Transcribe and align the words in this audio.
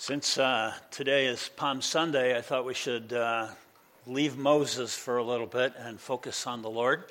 Since 0.00 0.38
uh, 0.38 0.72
today 0.90 1.26
is 1.26 1.50
Palm 1.56 1.82
Sunday, 1.82 2.34
I 2.34 2.40
thought 2.40 2.64
we 2.64 2.72
should 2.72 3.12
uh, 3.12 3.48
leave 4.06 4.38
Moses 4.38 4.96
for 4.96 5.18
a 5.18 5.22
little 5.22 5.46
bit 5.46 5.74
and 5.76 6.00
focus 6.00 6.46
on 6.46 6.62
the 6.62 6.70
Lord 6.70 7.04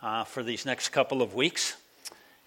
uh, 0.00 0.22
for 0.22 0.44
these 0.44 0.64
next 0.64 0.90
couple 0.90 1.22
of 1.22 1.34
weeks. 1.34 1.76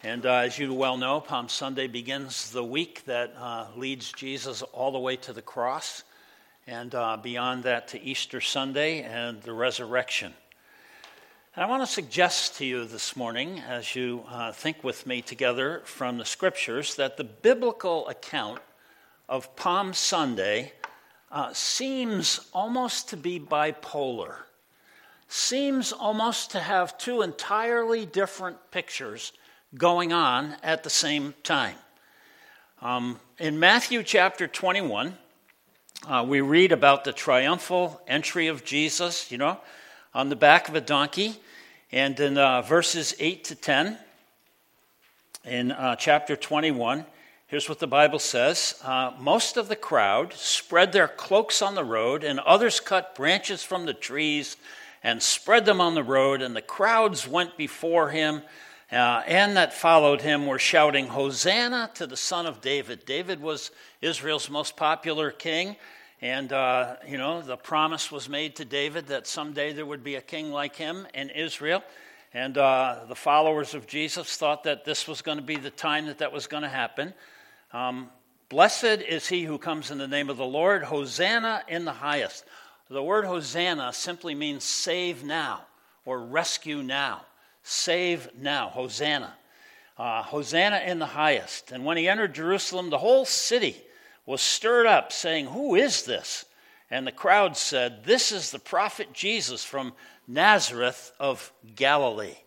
And 0.01 0.25
uh, 0.25 0.35
as 0.35 0.57
you 0.57 0.73
well 0.73 0.95
know, 0.95 1.19
Palm 1.19 1.49
Sunday 1.49 1.87
begins 1.87 2.49
the 2.51 2.63
week 2.63 3.03
that 3.07 3.35
uh, 3.37 3.67
leads 3.75 4.13
Jesus 4.13 4.61
all 4.61 4.93
the 4.93 4.99
way 4.99 5.17
to 5.17 5.33
the 5.33 5.41
cross, 5.41 6.05
and 6.65 6.95
uh, 6.95 7.17
beyond 7.17 7.63
that 7.63 7.89
to 7.89 8.01
Easter 8.01 8.39
Sunday 8.39 9.01
and 9.01 9.41
the 9.41 9.51
resurrection. 9.51 10.33
And 11.57 11.65
I 11.65 11.67
want 11.67 11.83
to 11.83 11.87
suggest 11.87 12.55
to 12.59 12.65
you 12.65 12.85
this 12.85 13.17
morning, 13.17 13.59
as 13.59 13.97
you 13.97 14.23
think 14.53 14.81
with 14.81 15.05
me 15.05 15.21
together 15.21 15.81
from 15.83 16.19
the 16.19 16.25
scriptures, 16.25 16.95
that 16.95 17.17
the 17.17 17.25
biblical 17.25 18.07
account 18.07 18.61
of 19.27 19.55
Palm 19.55 19.93
Sunday 19.93 20.73
uh, 21.31 21.51
seems 21.53 22.39
almost 22.53 23.09
to 23.09 23.17
be 23.17 23.39
bipolar, 23.39 24.35
seems 25.27 25.91
almost 25.91 26.51
to 26.51 26.59
have 26.59 26.97
two 26.97 27.21
entirely 27.21 28.05
different 28.05 28.57
pictures 28.71 29.33
going 29.75 30.13
on 30.13 30.55
at 30.61 30.83
the 30.83 30.89
same 30.89 31.33
time. 31.43 31.75
Um, 32.81 33.19
in 33.39 33.59
Matthew 33.59 34.03
chapter 34.03 34.47
21, 34.47 35.17
uh, 36.07 36.25
we 36.27 36.41
read 36.41 36.71
about 36.71 37.03
the 37.03 37.13
triumphal 37.13 38.01
entry 38.07 38.47
of 38.47 38.65
Jesus, 38.65 39.31
you 39.31 39.37
know, 39.37 39.57
on 40.13 40.29
the 40.29 40.35
back 40.35 40.67
of 40.67 40.75
a 40.75 40.81
donkey. 40.81 41.35
And 41.91 42.19
in 42.19 42.37
uh, 42.37 42.61
verses 42.61 43.15
8 43.19 43.43
to 43.45 43.55
10, 43.55 43.97
in 45.45 45.71
uh, 45.71 45.95
chapter 45.95 46.35
21, 46.35 47.05
Here's 47.53 47.69
what 47.69 47.77
the 47.77 47.85
Bible 47.85 48.17
says 48.17 48.81
uh, 48.83 49.11
Most 49.19 49.57
of 49.57 49.67
the 49.67 49.75
crowd 49.75 50.33
spread 50.33 50.91
their 50.91 51.07
cloaks 51.07 51.61
on 51.61 51.75
the 51.75 51.83
road, 51.83 52.23
and 52.23 52.39
others 52.39 52.79
cut 52.79 53.13
branches 53.13 53.61
from 53.61 53.85
the 53.85 53.93
trees 53.93 54.57
and 55.03 55.21
spread 55.21 55.63
them 55.63 55.79
on 55.79 55.93
the 55.93 56.01
road, 56.01 56.41
and 56.41 56.55
the 56.55 56.63
crowds 56.63 57.27
went 57.27 57.55
before 57.55 58.09
him. 58.09 58.41
Uh, 58.91 59.21
and 59.27 59.55
that 59.55 59.71
followed 59.71 60.21
him 60.21 60.47
were 60.47 60.57
shouting, 60.57 61.05
Hosanna 61.05 61.91
to 61.93 62.07
the 62.07 62.17
Son 62.17 62.47
of 62.47 62.59
David. 62.59 63.05
David 63.05 63.39
was 63.39 63.69
Israel's 64.01 64.49
most 64.49 64.75
popular 64.75 65.29
king. 65.29 65.75
And, 66.23 66.51
uh, 66.51 66.95
you 67.07 67.19
know, 67.19 67.43
the 67.43 67.55
promise 67.55 68.11
was 68.11 68.27
made 68.27 68.55
to 68.55 68.65
David 68.65 69.05
that 69.09 69.27
someday 69.27 69.73
there 69.73 69.85
would 69.85 70.03
be 70.03 70.15
a 70.15 70.21
king 70.21 70.51
like 70.51 70.75
him 70.75 71.05
in 71.13 71.29
Israel. 71.29 71.83
And 72.33 72.57
uh, 72.57 73.01
the 73.07 73.15
followers 73.15 73.75
of 73.75 73.85
Jesus 73.85 74.37
thought 74.37 74.63
that 74.63 74.85
this 74.85 75.07
was 75.07 75.21
going 75.21 75.37
to 75.37 75.43
be 75.43 75.57
the 75.57 75.69
time 75.69 76.07
that 76.07 76.17
that 76.17 76.33
was 76.33 76.47
going 76.47 76.63
to 76.63 76.69
happen. 76.69 77.13
Um, 77.73 78.09
Blessed 78.49 79.01
is 79.01 79.27
he 79.27 79.45
who 79.45 79.57
comes 79.57 79.89
in 79.89 79.97
the 79.97 80.07
name 80.07 80.29
of 80.29 80.37
the 80.37 80.45
Lord. 80.45 80.83
Hosanna 80.83 81.63
in 81.67 81.85
the 81.85 81.91
highest. 81.91 82.45
The 82.87 83.01
word 83.01 83.25
Hosanna 83.25 83.91
simply 83.93 84.35
means 84.35 84.63
save 84.63 85.23
now 85.23 85.65
or 86.05 86.19
rescue 86.19 86.83
now. 86.83 87.25
Save 87.63 88.29
now. 88.37 88.69
Hosanna. 88.69 89.33
Uh, 89.97 90.21
Hosanna 90.21 90.83
in 90.85 90.99
the 90.99 91.07
highest. 91.07 91.71
And 91.71 91.83
when 91.83 91.97
he 91.97 92.07
entered 92.07 92.35
Jerusalem, 92.35 92.91
the 92.91 92.99
whole 92.99 93.25
city 93.25 93.75
was 94.27 94.41
stirred 94.41 94.85
up, 94.85 95.11
saying, 95.11 95.47
Who 95.47 95.73
is 95.73 96.03
this? 96.03 96.45
And 96.91 97.07
the 97.07 97.11
crowd 97.11 97.57
said, 97.57 98.03
This 98.05 98.31
is 98.31 98.51
the 98.51 98.59
prophet 98.59 99.13
Jesus 99.13 99.63
from 99.63 99.93
Nazareth 100.27 101.11
of 101.19 101.51
Galilee. 101.75 102.37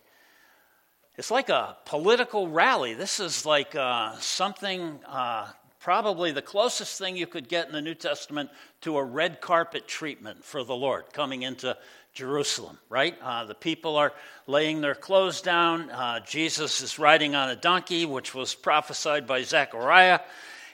It's 1.17 1.31
like 1.31 1.49
a 1.49 1.75
political 1.85 2.47
rally. 2.47 2.93
This 2.93 3.19
is 3.19 3.43
like 3.43 3.73
uh, 3.73 4.15
something, 4.19 4.99
uh, 5.07 5.47
probably 5.79 6.31
the 6.31 6.43
closest 6.43 6.99
thing 6.99 7.17
you 7.17 7.25
could 7.25 7.49
get 7.49 7.65
in 7.65 7.73
the 7.73 7.81
New 7.81 7.95
Testament 7.95 8.51
to 8.81 8.97
a 8.97 9.03
red 9.03 9.41
carpet 9.41 9.87
treatment 9.87 10.45
for 10.45 10.63
the 10.63 10.75
Lord 10.75 11.05
coming 11.13 11.41
into 11.41 11.75
Jerusalem, 12.13 12.77
right? 12.87 13.15
Uh, 13.19 13.45
the 13.45 13.55
people 13.55 13.95
are 13.95 14.13
laying 14.45 14.79
their 14.79 14.93
clothes 14.93 15.41
down. 15.41 15.89
Uh, 15.89 16.19
Jesus 16.19 16.81
is 16.81 16.99
riding 16.99 17.33
on 17.33 17.49
a 17.49 17.55
donkey, 17.55 18.05
which 18.05 18.35
was 18.35 18.53
prophesied 18.53 19.25
by 19.25 19.41
Zechariah. 19.41 20.19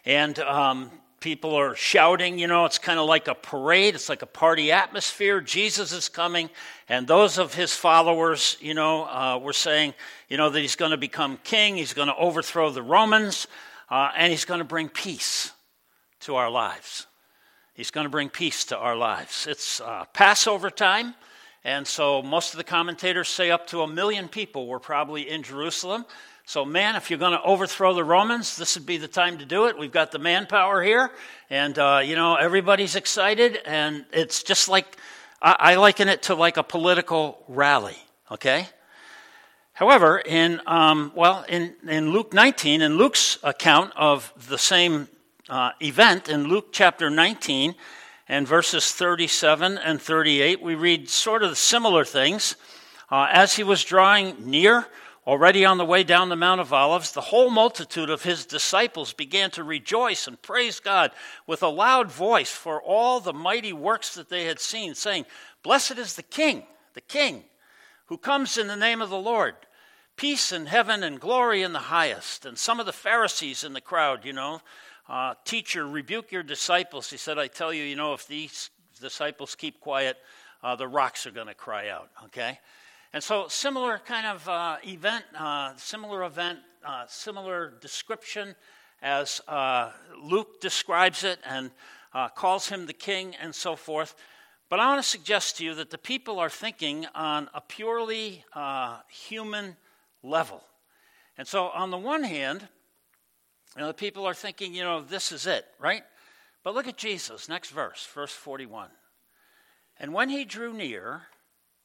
And 0.03 0.37
um, 0.39 0.91
people 1.23 1.55
are 1.55 1.73
shouting, 1.73 2.37
you 2.37 2.47
know, 2.47 2.65
it's 2.65 2.77
kind 2.77 2.99
of 2.99 3.07
like 3.07 3.29
a 3.29 3.33
parade, 3.33 3.95
it's 3.95 4.09
like 4.09 4.21
a 4.23 4.27
party 4.27 4.73
atmosphere. 4.73 5.39
Jesus 5.39 5.93
is 5.93 6.09
coming, 6.09 6.49
and 6.89 7.07
those 7.07 7.37
of 7.37 7.53
his 7.53 7.73
followers, 7.73 8.57
you 8.59 8.73
know, 8.73 9.05
uh, 9.05 9.39
were 9.41 9.53
saying, 9.53 9.93
you 10.27 10.35
know, 10.35 10.49
that 10.49 10.59
he's 10.59 10.75
going 10.75 10.91
to 10.91 10.97
become 10.97 11.39
king, 11.45 11.77
he's 11.77 11.93
going 11.93 12.09
to 12.09 12.15
overthrow 12.17 12.69
the 12.71 12.81
Romans, 12.81 13.47
uh, 13.89 14.11
and 14.17 14.31
he's 14.31 14.43
going 14.43 14.57
to 14.57 14.65
bring 14.65 14.89
peace 14.89 15.53
to 16.19 16.35
our 16.35 16.49
lives. 16.49 17.07
He's 17.73 17.89
going 17.89 18.05
to 18.05 18.11
bring 18.11 18.27
peace 18.27 18.65
to 18.65 18.77
our 18.77 18.97
lives. 18.97 19.47
It's 19.49 19.79
uh, 19.79 20.03
Passover 20.13 20.69
time, 20.69 21.15
and 21.63 21.87
so 21.87 22.21
most 22.21 22.53
of 22.53 22.57
the 22.57 22.65
commentators 22.65 23.29
say 23.29 23.49
up 23.49 23.65
to 23.67 23.81
a 23.81 23.87
million 23.87 24.27
people 24.27 24.67
were 24.67 24.79
probably 24.79 25.29
in 25.29 25.41
Jerusalem. 25.41 26.03
So, 26.45 26.65
man, 26.65 26.97
if 26.97 27.09
you're 27.09 27.19
going 27.19 27.31
to 27.31 27.41
overthrow 27.41 27.93
the 27.93 28.03
Romans, 28.03 28.57
this 28.57 28.75
would 28.75 28.85
be 28.85 28.97
the 28.97 29.07
time 29.07 29.37
to 29.37 29.45
do 29.45 29.67
it. 29.67 29.77
We've 29.77 29.93
got 29.93 30.11
the 30.11 30.19
manpower 30.19 30.83
here, 30.83 31.09
and, 31.49 31.79
uh, 31.79 32.01
you 32.03 32.17
know, 32.17 32.35
everybody's 32.35 32.97
excited, 32.97 33.59
and 33.65 34.05
it's 34.11 34.43
just 34.43 34.67
like, 34.67 34.97
I, 35.41 35.55
I, 35.57 35.75
liken 35.75 36.09
it 36.09 36.23
to 36.23 36.35
like 36.35 36.57
a 36.57 36.63
political 36.63 37.41
rally, 37.47 37.95
okay? 38.29 38.67
However, 39.71 40.19
in, 40.19 40.59
um, 40.67 41.13
well, 41.15 41.45
in, 41.47 41.75
in 41.87 42.11
Luke 42.11 42.33
19, 42.33 42.81
in 42.81 42.97
Luke's 42.97 43.37
account 43.41 43.93
of 43.95 44.33
the 44.49 44.57
same 44.57 45.07
uh, 45.47 45.71
event, 45.81 46.27
in 46.27 46.49
Luke 46.49 46.73
chapter 46.73 47.09
19 47.09 47.73
and 48.27 48.45
verses 48.45 48.91
37 48.91 49.77
and 49.77 50.01
38, 50.01 50.61
we 50.61 50.75
read 50.75 51.09
sort 51.09 51.41
of 51.41 51.57
similar 51.57 52.03
things. 52.03 52.57
Uh, 53.09 53.27
as 53.31 53.55
he 53.55 53.63
was 53.63 53.83
drawing 53.83 54.35
near, 54.39 54.87
Already 55.25 55.63
on 55.63 55.77
the 55.77 55.85
way 55.85 56.03
down 56.03 56.27
the 56.27 56.35
Mount 56.35 56.59
of 56.59 56.73
Olives, 56.73 57.13
the 57.13 57.21
whole 57.21 57.49
multitude 57.49 58.09
of 58.09 58.23
his 58.23 58.45
disciples 58.45 59.13
began 59.13 59.51
to 59.51 59.63
rejoice 59.63 60.27
and 60.27 60.41
praise 60.41 60.81
God 60.81 61.11
with 61.47 61.63
a 61.63 61.69
loud 61.69 62.11
voice 62.11 62.51
for 62.51 62.81
all 62.81 63.21
the 63.21 63.31
mighty 63.31 63.71
works 63.71 64.15
that 64.15 64.27
they 64.27 64.43
had 64.45 64.59
seen, 64.59 64.95
saying, 64.95 65.25
Blessed 65.63 65.97
is 65.97 66.15
the 66.15 66.23
King, 66.23 66.63
the 66.93 67.01
King, 67.01 67.45
who 68.07 68.17
comes 68.17 68.57
in 68.57 68.67
the 68.67 68.75
name 68.75 69.01
of 69.01 69.09
the 69.09 69.17
Lord. 69.17 69.55
Peace 70.17 70.51
in 70.51 70.65
heaven 70.65 71.03
and 71.03 71.21
glory 71.21 71.63
in 71.63 71.71
the 71.71 71.79
highest. 71.79 72.45
And 72.45 72.57
some 72.57 72.81
of 72.81 72.85
the 72.85 72.91
Pharisees 72.91 73.63
in 73.63 73.71
the 73.71 73.81
crowd, 73.81 74.25
you 74.25 74.33
know, 74.33 74.59
uh, 75.07 75.35
teacher, 75.45 75.87
rebuke 75.87 76.33
your 76.33 76.43
disciples. 76.43 77.09
He 77.09 77.17
said, 77.17 77.39
I 77.39 77.47
tell 77.47 77.73
you, 77.73 77.83
you 77.83 77.95
know, 77.95 78.13
if 78.13 78.27
these 78.27 78.69
disciples 78.99 79.55
keep 79.55 79.79
quiet, 79.79 80.17
uh, 80.61 80.75
the 80.75 80.87
rocks 80.87 81.25
are 81.25 81.31
going 81.31 81.47
to 81.47 81.53
cry 81.53 81.89
out, 81.89 82.09
okay? 82.25 82.59
And 83.13 83.23
so, 83.23 83.47
similar 83.47 83.99
kind 83.99 84.25
of 84.25 84.49
uh, 84.49 84.77
event, 84.83 85.23
uh, 85.37 85.73
similar 85.75 86.23
event, 86.23 86.57
uh, 86.83 87.05
similar 87.07 87.75
description 87.79 88.55
as 89.03 89.39
uh, 89.47 89.91
Luke 90.19 90.59
describes 90.59 91.23
it 91.23 91.37
and 91.47 91.69
uh, 92.15 92.29
calls 92.29 92.69
him 92.69 92.87
the 92.87 92.93
king 92.93 93.35
and 93.39 93.53
so 93.53 93.75
forth. 93.75 94.15
But 94.67 94.79
I 94.79 94.87
want 94.87 95.03
to 95.03 95.07
suggest 95.07 95.57
to 95.57 95.63
you 95.63 95.75
that 95.75 95.91
the 95.91 95.97
people 95.99 96.39
are 96.39 96.49
thinking 96.49 97.05
on 97.13 97.49
a 97.53 97.61
purely 97.61 98.43
uh, 98.53 99.01
human 99.07 99.77
level. 100.23 100.63
And 101.37 101.47
so, 101.47 101.67
on 101.67 101.91
the 101.91 101.99
one 101.99 102.23
hand, 102.23 102.67
you 103.75 103.81
know, 103.81 103.87
the 103.89 103.93
people 103.93 104.25
are 104.25 104.33
thinking, 104.33 104.73
you 104.73 104.81
know, 104.81 105.01
this 105.01 105.31
is 105.31 105.45
it, 105.45 105.65
right? 105.79 106.01
But 106.63 106.73
look 106.73 106.87
at 106.87 106.97
Jesus, 106.97 107.47
next 107.47 107.69
verse, 107.69 108.07
verse 108.15 108.33
41. 108.33 108.89
And 109.99 110.15
when 110.15 110.29
he 110.29 110.45
drew 110.45 110.73
near, 110.73 111.27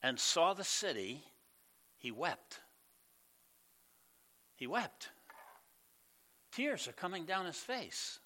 and 0.03 0.19
saw 0.19 0.55
the 0.55 0.65
city, 0.65 1.23
he 1.97 2.11
wept. 2.11 2.61
He 4.55 4.67
wept. 4.67 5.09
Tears 6.53 6.89
are 6.89 6.93
coming 6.93 7.25
down 7.25 7.47
his 7.47 7.57
face. 7.57 8.19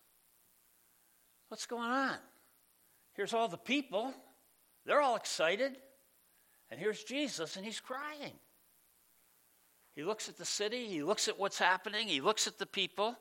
What's 1.49 1.67
going 1.67 1.91
on? 1.91 2.17
Here's 3.15 3.35
all 3.35 3.49
the 3.49 3.59
people. 3.59 4.15
They're 4.87 5.03
all 5.03 5.17
excited. 5.17 5.77
And 6.71 6.81
here's 6.81 7.05
Jesus, 7.05 7.57
and 7.57 7.65
he's 7.65 7.81
crying. 7.81 8.33
He 9.95 10.03
looks 10.03 10.31
at 10.31 10.39
the 10.39 10.47
city, 10.47 10.87
he 10.87 11.03
looks 11.03 11.29
at 11.29 11.39
what's 11.39 11.59
happening, 11.59 12.09
he 12.09 12.23
looks 12.23 12.47
at 12.47 12.59
the 12.59 12.65
people, 12.65 13.15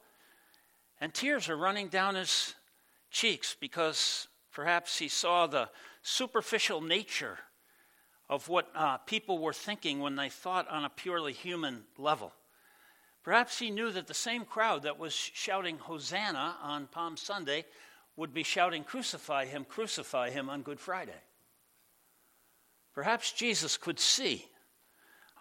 and 1.01 1.13
tears 1.13 1.49
are 1.49 1.57
running 1.57 1.89
down 1.89 2.15
his 2.15 2.55
cheeks 3.09 3.57
because 3.59 4.29
perhaps 4.53 4.97
he 4.97 5.09
saw 5.09 5.47
the 5.47 5.69
superficial 6.01 6.79
nature 6.79 7.37
of 8.31 8.47
what 8.47 8.69
uh, 8.73 8.97
people 8.99 9.37
were 9.37 9.53
thinking 9.53 9.99
when 9.99 10.15
they 10.15 10.29
thought 10.29 10.67
on 10.69 10.85
a 10.85 10.89
purely 10.89 11.33
human 11.33 11.83
level. 11.97 12.31
Perhaps 13.23 13.59
he 13.59 13.69
knew 13.69 13.91
that 13.91 14.07
the 14.07 14.13
same 14.13 14.45
crowd 14.45 14.83
that 14.83 14.97
was 14.97 15.13
shouting 15.13 15.77
Hosanna 15.77 16.55
on 16.63 16.87
Palm 16.87 17.17
Sunday 17.17 17.65
would 18.15 18.33
be 18.33 18.43
shouting, 18.43 18.85
Crucify 18.85 19.45
him, 19.45 19.65
crucify 19.65 20.29
him 20.29 20.49
on 20.49 20.61
Good 20.61 20.79
Friday. 20.79 21.21
Perhaps 22.95 23.33
Jesus 23.33 23.77
could 23.77 23.99
see 23.99 24.47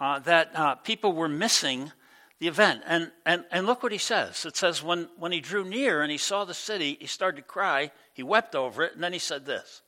uh, 0.01 0.19
that 0.21 0.51
uh, 0.55 0.75
people 0.75 1.13
were 1.13 1.29
missing 1.29 1.93
the 2.41 2.49
event. 2.49 2.83
And, 2.87 3.13
and, 3.25 3.45
and 3.53 3.67
look 3.67 3.83
what 3.83 3.93
he 3.93 3.99
says. 3.99 4.45
It 4.45 4.57
says, 4.57 4.83
when, 4.83 5.09
when 5.17 5.31
he 5.31 5.41
drew 5.41 5.65
near 5.65 6.03
and 6.03 6.11
he 6.11 6.19
saw 6.19 6.45
the 6.45 6.55
city, 6.55 6.97
he 7.01 7.07
started 7.07 7.37
to 7.37 7.47
cry. 7.47 7.93
He 8.15 8.23
wept 8.23 8.55
over 8.55 8.83
it. 8.83 8.95
And 8.95 9.03
then 9.03 9.13
he 9.13 9.19
said 9.19 9.47
this 9.47 9.83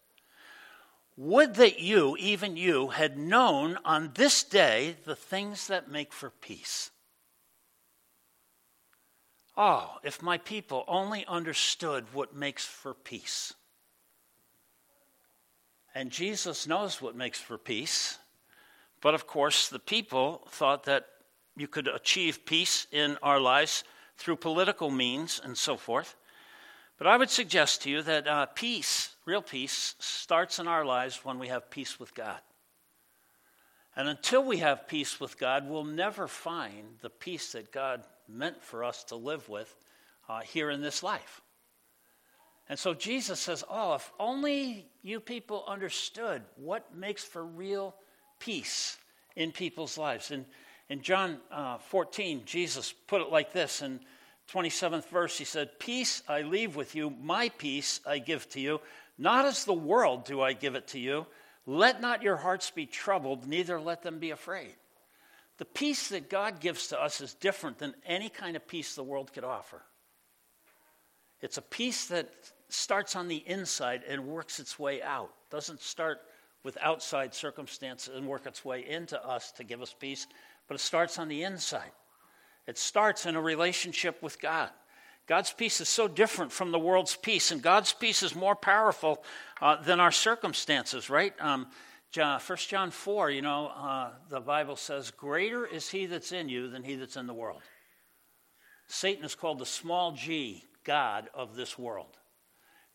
Would 1.16 1.56
that 1.56 1.78
you, 1.78 2.16
even 2.18 2.56
you, 2.56 2.88
had 2.88 3.18
known 3.18 3.78
on 3.84 4.12
this 4.14 4.42
day 4.42 4.96
the 5.04 5.16
things 5.16 5.66
that 5.66 5.90
make 5.90 6.12
for 6.12 6.30
peace. 6.30 6.90
Oh, 9.56 9.98
if 10.02 10.22
my 10.22 10.38
people 10.38 10.84
only 10.88 11.26
understood 11.26 12.06
what 12.14 12.34
makes 12.34 12.64
for 12.64 12.94
peace. 12.94 13.52
And 15.94 16.10
Jesus 16.10 16.66
knows 16.66 17.02
what 17.02 17.14
makes 17.14 17.38
for 17.38 17.58
peace. 17.58 18.18
But 19.02 19.14
of 19.14 19.26
course, 19.26 19.68
the 19.68 19.78
people 19.78 20.46
thought 20.48 20.84
that 20.84 21.06
you 21.54 21.68
could 21.68 21.88
achieve 21.88 22.46
peace 22.46 22.86
in 22.90 23.18
our 23.22 23.38
lives 23.38 23.84
through 24.16 24.36
political 24.36 24.90
means 24.90 25.40
and 25.44 25.58
so 25.58 25.76
forth. 25.76 26.16
But 26.98 27.06
I 27.06 27.16
would 27.16 27.30
suggest 27.30 27.82
to 27.82 27.90
you 27.90 28.02
that 28.02 28.26
uh, 28.26 28.46
peace, 28.46 29.16
real 29.24 29.42
peace, 29.42 29.94
starts 29.98 30.58
in 30.58 30.68
our 30.68 30.84
lives 30.84 31.24
when 31.24 31.38
we 31.38 31.48
have 31.48 31.70
peace 31.70 31.98
with 31.98 32.14
God. 32.14 32.40
And 33.96 34.08
until 34.08 34.44
we 34.44 34.58
have 34.58 34.88
peace 34.88 35.20
with 35.20 35.38
God, 35.38 35.68
we'll 35.68 35.84
never 35.84 36.26
find 36.26 36.98
the 37.00 37.10
peace 37.10 37.52
that 37.52 37.72
God 37.72 38.04
meant 38.28 38.62
for 38.62 38.84
us 38.84 39.04
to 39.04 39.16
live 39.16 39.48
with 39.48 39.74
uh, 40.28 40.40
here 40.40 40.70
in 40.70 40.80
this 40.80 41.02
life. 41.02 41.42
And 42.68 42.78
so 42.78 42.94
Jesus 42.94 43.40
says, 43.40 43.64
Oh, 43.68 43.94
if 43.94 44.10
only 44.18 44.86
you 45.02 45.20
people 45.20 45.64
understood 45.66 46.42
what 46.56 46.94
makes 46.94 47.24
for 47.24 47.44
real 47.44 47.94
peace 48.38 48.96
in 49.36 49.52
people's 49.52 49.98
lives. 49.98 50.30
And 50.30 50.46
in 50.88 51.02
John 51.02 51.38
uh, 51.50 51.78
14, 51.78 52.42
Jesus 52.46 52.92
put 53.06 53.20
it 53.20 53.30
like 53.30 53.52
this 53.52 53.82
in 53.82 54.00
27th 54.50 55.08
verse. 55.08 55.38
He 55.38 55.44
said, 55.44 55.78
Peace 55.78 56.22
I 56.28 56.42
leave 56.42 56.76
with 56.76 56.94
you, 56.94 57.10
my 57.10 57.48
peace 57.50 58.00
I 58.06 58.18
give 58.18 58.48
to 58.50 58.60
you. 58.60 58.80
Not 59.18 59.44
as 59.44 59.64
the 59.64 59.72
world 59.72 60.24
do 60.24 60.40
I 60.40 60.52
give 60.52 60.74
it 60.74 60.88
to 60.88 60.98
you. 60.98 61.26
Let 61.66 62.00
not 62.00 62.22
your 62.22 62.36
hearts 62.36 62.70
be 62.70 62.86
troubled, 62.86 63.46
neither 63.46 63.80
let 63.80 64.02
them 64.02 64.18
be 64.18 64.30
afraid. 64.30 64.74
The 65.58 65.64
peace 65.64 66.08
that 66.08 66.28
God 66.28 66.60
gives 66.60 66.88
to 66.88 67.00
us 67.00 67.20
is 67.20 67.34
different 67.34 67.78
than 67.78 67.94
any 68.04 68.28
kind 68.28 68.56
of 68.56 68.66
peace 68.66 68.94
the 68.94 69.04
world 69.04 69.32
could 69.32 69.44
offer. 69.44 69.82
It's 71.40 71.58
a 71.58 71.62
peace 71.62 72.06
that 72.06 72.32
starts 72.68 73.14
on 73.16 73.28
the 73.28 73.44
inside 73.46 74.02
and 74.08 74.26
works 74.26 74.58
its 74.58 74.78
way 74.78 75.02
out. 75.02 75.30
Doesn't 75.50 75.80
start 75.80 76.20
with 76.64 76.78
outside 76.80 77.34
circumstances 77.34 78.14
and 78.16 78.26
work 78.26 78.46
its 78.46 78.64
way 78.64 78.86
into 78.88 79.22
us 79.24 79.52
to 79.52 79.64
give 79.64 79.82
us 79.82 79.94
peace, 79.98 80.26
but 80.68 80.76
it 80.76 80.80
starts 80.80 81.18
on 81.18 81.28
the 81.28 81.42
inside. 81.42 81.90
It 82.66 82.78
starts 82.78 83.26
in 83.26 83.36
a 83.36 83.40
relationship 83.40 84.22
with 84.22 84.40
God. 84.40 84.70
God's 85.26 85.52
peace 85.52 85.80
is 85.80 85.88
so 85.88 86.08
different 86.08 86.52
from 86.52 86.72
the 86.72 86.78
world's 86.78 87.16
peace, 87.16 87.52
and 87.52 87.62
God's 87.62 87.92
peace 87.92 88.22
is 88.22 88.34
more 88.34 88.56
powerful 88.56 89.22
uh, 89.60 89.80
than 89.82 90.00
our 90.00 90.10
circumstances, 90.10 91.08
right? 91.08 91.32
Um, 91.40 91.68
John, 92.10 92.40
1 92.40 92.58
John 92.68 92.90
4, 92.90 93.30
you 93.30 93.40
know, 93.40 93.68
uh, 93.68 94.10
the 94.28 94.40
Bible 94.40 94.76
says, 94.76 95.10
Greater 95.10 95.64
is 95.64 95.88
he 95.88 96.06
that's 96.06 96.32
in 96.32 96.48
you 96.48 96.68
than 96.68 96.82
he 96.82 96.96
that's 96.96 97.16
in 97.16 97.26
the 97.26 97.34
world. 97.34 97.62
Satan 98.88 99.24
is 99.24 99.34
called 99.34 99.58
the 99.58 99.66
small 99.66 100.12
g, 100.12 100.64
God 100.84 101.30
of 101.32 101.56
this 101.56 101.78
world. 101.78 102.18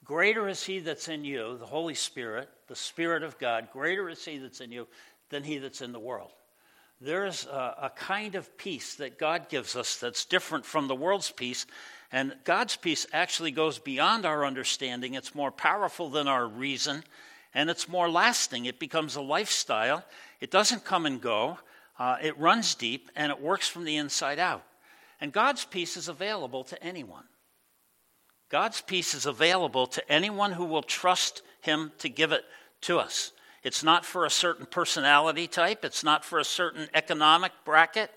Greater 0.03 0.47
is 0.47 0.63
he 0.63 0.79
that's 0.79 1.07
in 1.07 1.25
you, 1.25 1.57
the 1.57 1.65
Holy 1.65 1.95
Spirit, 1.95 2.49
the 2.67 2.75
Spirit 2.75 3.23
of 3.23 3.39
God. 3.39 3.69
Greater 3.73 4.07
is 4.07 4.23
he 4.23 4.37
that's 4.37 4.61
in 4.61 4.71
you 4.71 4.87
than 5.29 5.43
he 5.43 5.57
that's 5.57 5.81
in 5.81 5.91
the 5.91 5.99
world. 5.99 6.31
There 6.99 7.25
is 7.25 7.45
a, 7.45 7.75
a 7.83 7.91
kind 7.95 8.35
of 8.35 8.57
peace 8.57 8.95
that 8.95 9.19
God 9.19 9.49
gives 9.49 9.75
us 9.75 9.97
that's 9.97 10.25
different 10.25 10.65
from 10.65 10.87
the 10.87 10.95
world's 10.95 11.29
peace. 11.29 11.65
And 12.11 12.35
God's 12.43 12.75
peace 12.75 13.05
actually 13.13 13.51
goes 13.51 13.77
beyond 13.77 14.25
our 14.25 14.45
understanding. 14.45 15.13
It's 15.13 15.35
more 15.35 15.51
powerful 15.51 16.09
than 16.09 16.27
our 16.27 16.47
reason, 16.47 17.03
and 17.53 17.69
it's 17.69 17.87
more 17.87 18.09
lasting. 18.09 18.65
It 18.65 18.79
becomes 18.79 19.15
a 19.15 19.21
lifestyle. 19.21 20.03
It 20.39 20.49
doesn't 20.49 20.85
come 20.85 21.05
and 21.05 21.21
go, 21.21 21.59
uh, 21.99 22.17
it 22.21 22.37
runs 22.37 22.75
deep, 22.75 23.09
and 23.15 23.31
it 23.31 23.41
works 23.41 23.67
from 23.67 23.83
the 23.83 23.97
inside 23.97 24.39
out. 24.39 24.63
And 25.19 25.33
God's 25.33 25.65
peace 25.65 25.97
is 25.97 26.07
available 26.07 26.63
to 26.65 26.81
anyone. 26.83 27.25
God's 28.49 28.81
peace 28.81 29.13
is 29.13 29.25
available 29.25 29.87
to 29.87 30.11
anyone 30.11 30.53
who 30.53 30.65
will 30.65 30.83
trust 30.83 31.41
Him 31.61 31.91
to 31.99 32.09
give 32.09 32.31
it 32.31 32.45
to 32.81 32.99
us. 32.99 33.33
It's 33.67 33.83
not 33.83 34.05
for 34.05 34.23
a 34.23 34.29
certain 34.29 34.65
personality 34.65 35.45
type, 35.45 35.83
it's 35.83 36.01
not 36.01 36.23
for 36.23 36.39
a 36.39 36.45
certain 36.45 36.87
economic 36.93 37.51
bracket. 37.65 38.09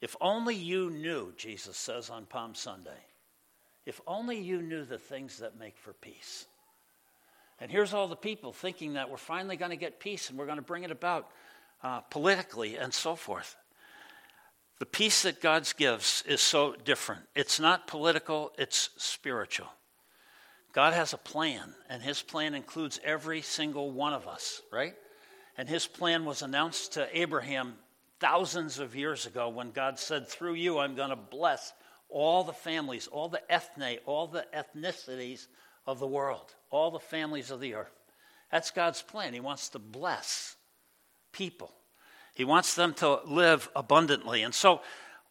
If 0.00 0.14
only 0.20 0.54
you 0.54 0.90
knew, 0.90 1.32
Jesus 1.36 1.76
says 1.76 2.08
on 2.08 2.26
Palm 2.26 2.54
Sunday, 2.54 3.02
if 3.84 4.00
only 4.06 4.38
you 4.38 4.62
knew 4.62 4.84
the 4.84 4.96
things 4.96 5.38
that 5.38 5.58
make 5.58 5.76
for 5.76 5.92
peace. 5.94 6.46
And 7.60 7.68
here's 7.68 7.92
all 7.92 8.06
the 8.06 8.14
people 8.14 8.52
thinking 8.52 8.92
that 8.92 9.10
we're 9.10 9.16
finally 9.16 9.56
going 9.56 9.72
to 9.72 9.76
get 9.76 9.98
peace 9.98 10.30
and 10.30 10.38
we're 10.38 10.46
going 10.46 10.58
to 10.58 10.62
bring 10.62 10.84
it 10.84 10.92
about 10.92 11.28
uh, 11.82 12.02
politically 12.02 12.76
and 12.76 12.94
so 12.94 13.16
forth. 13.16 13.56
The 14.78 14.86
peace 14.86 15.22
that 15.22 15.40
God 15.40 15.68
gives 15.76 16.22
is 16.28 16.40
so 16.40 16.76
different. 16.84 17.22
It's 17.34 17.58
not 17.58 17.88
political, 17.88 18.52
it's 18.56 18.90
spiritual. 18.98 19.72
God 20.74 20.92
has 20.92 21.12
a 21.12 21.18
plan, 21.18 21.72
and 21.88 22.02
his 22.02 22.20
plan 22.20 22.54
includes 22.54 23.00
every 23.04 23.42
single 23.42 23.92
one 23.92 24.12
of 24.12 24.26
us, 24.26 24.60
right? 24.72 24.94
And 25.56 25.68
his 25.68 25.86
plan 25.86 26.24
was 26.24 26.42
announced 26.42 26.94
to 26.94 27.08
Abraham 27.16 27.74
thousands 28.18 28.80
of 28.80 28.96
years 28.96 29.24
ago 29.24 29.48
when 29.48 29.70
God 29.70 30.00
said, 30.00 30.26
Through 30.26 30.54
you, 30.54 30.78
I'm 30.78 30.96
going 30.96 31.10
to 31.10 31.16
bless 31.16 31.72
all 32.08 32.42
the 32.42 32.52
families, 32.52 33.06
all 33.06 33.28
the 33.28 33.40
ethne, 33.50 33.98
all 34.04 34.26
the 34.26 34.44
ethnicities 34.52 35.46
of 35.86 36.00
the 36.00 36.08
world, 36.08 36.54
all 36.70 36.90
the 36.90 36.98
families 36.98 37.52
of 37.52 37.60
the 37.60 37.74
earth. 37.74 37.94
That's 38.50 38.72
God's 38.72 39.00
plan. 39.00 39.32
He 39.32 39.40
wants 39.40 39.68
to 39.70 39.78
bless 39.78 40.56
people. 41.32 41.72
He 42.34 42.44
wants 42.44 42.74
them 42.74 42.94
to 42.94 43.20
live 43.26 43.68
abundantly. 43.76 44.42
And 44.42 44.52
so, 44.52 44.80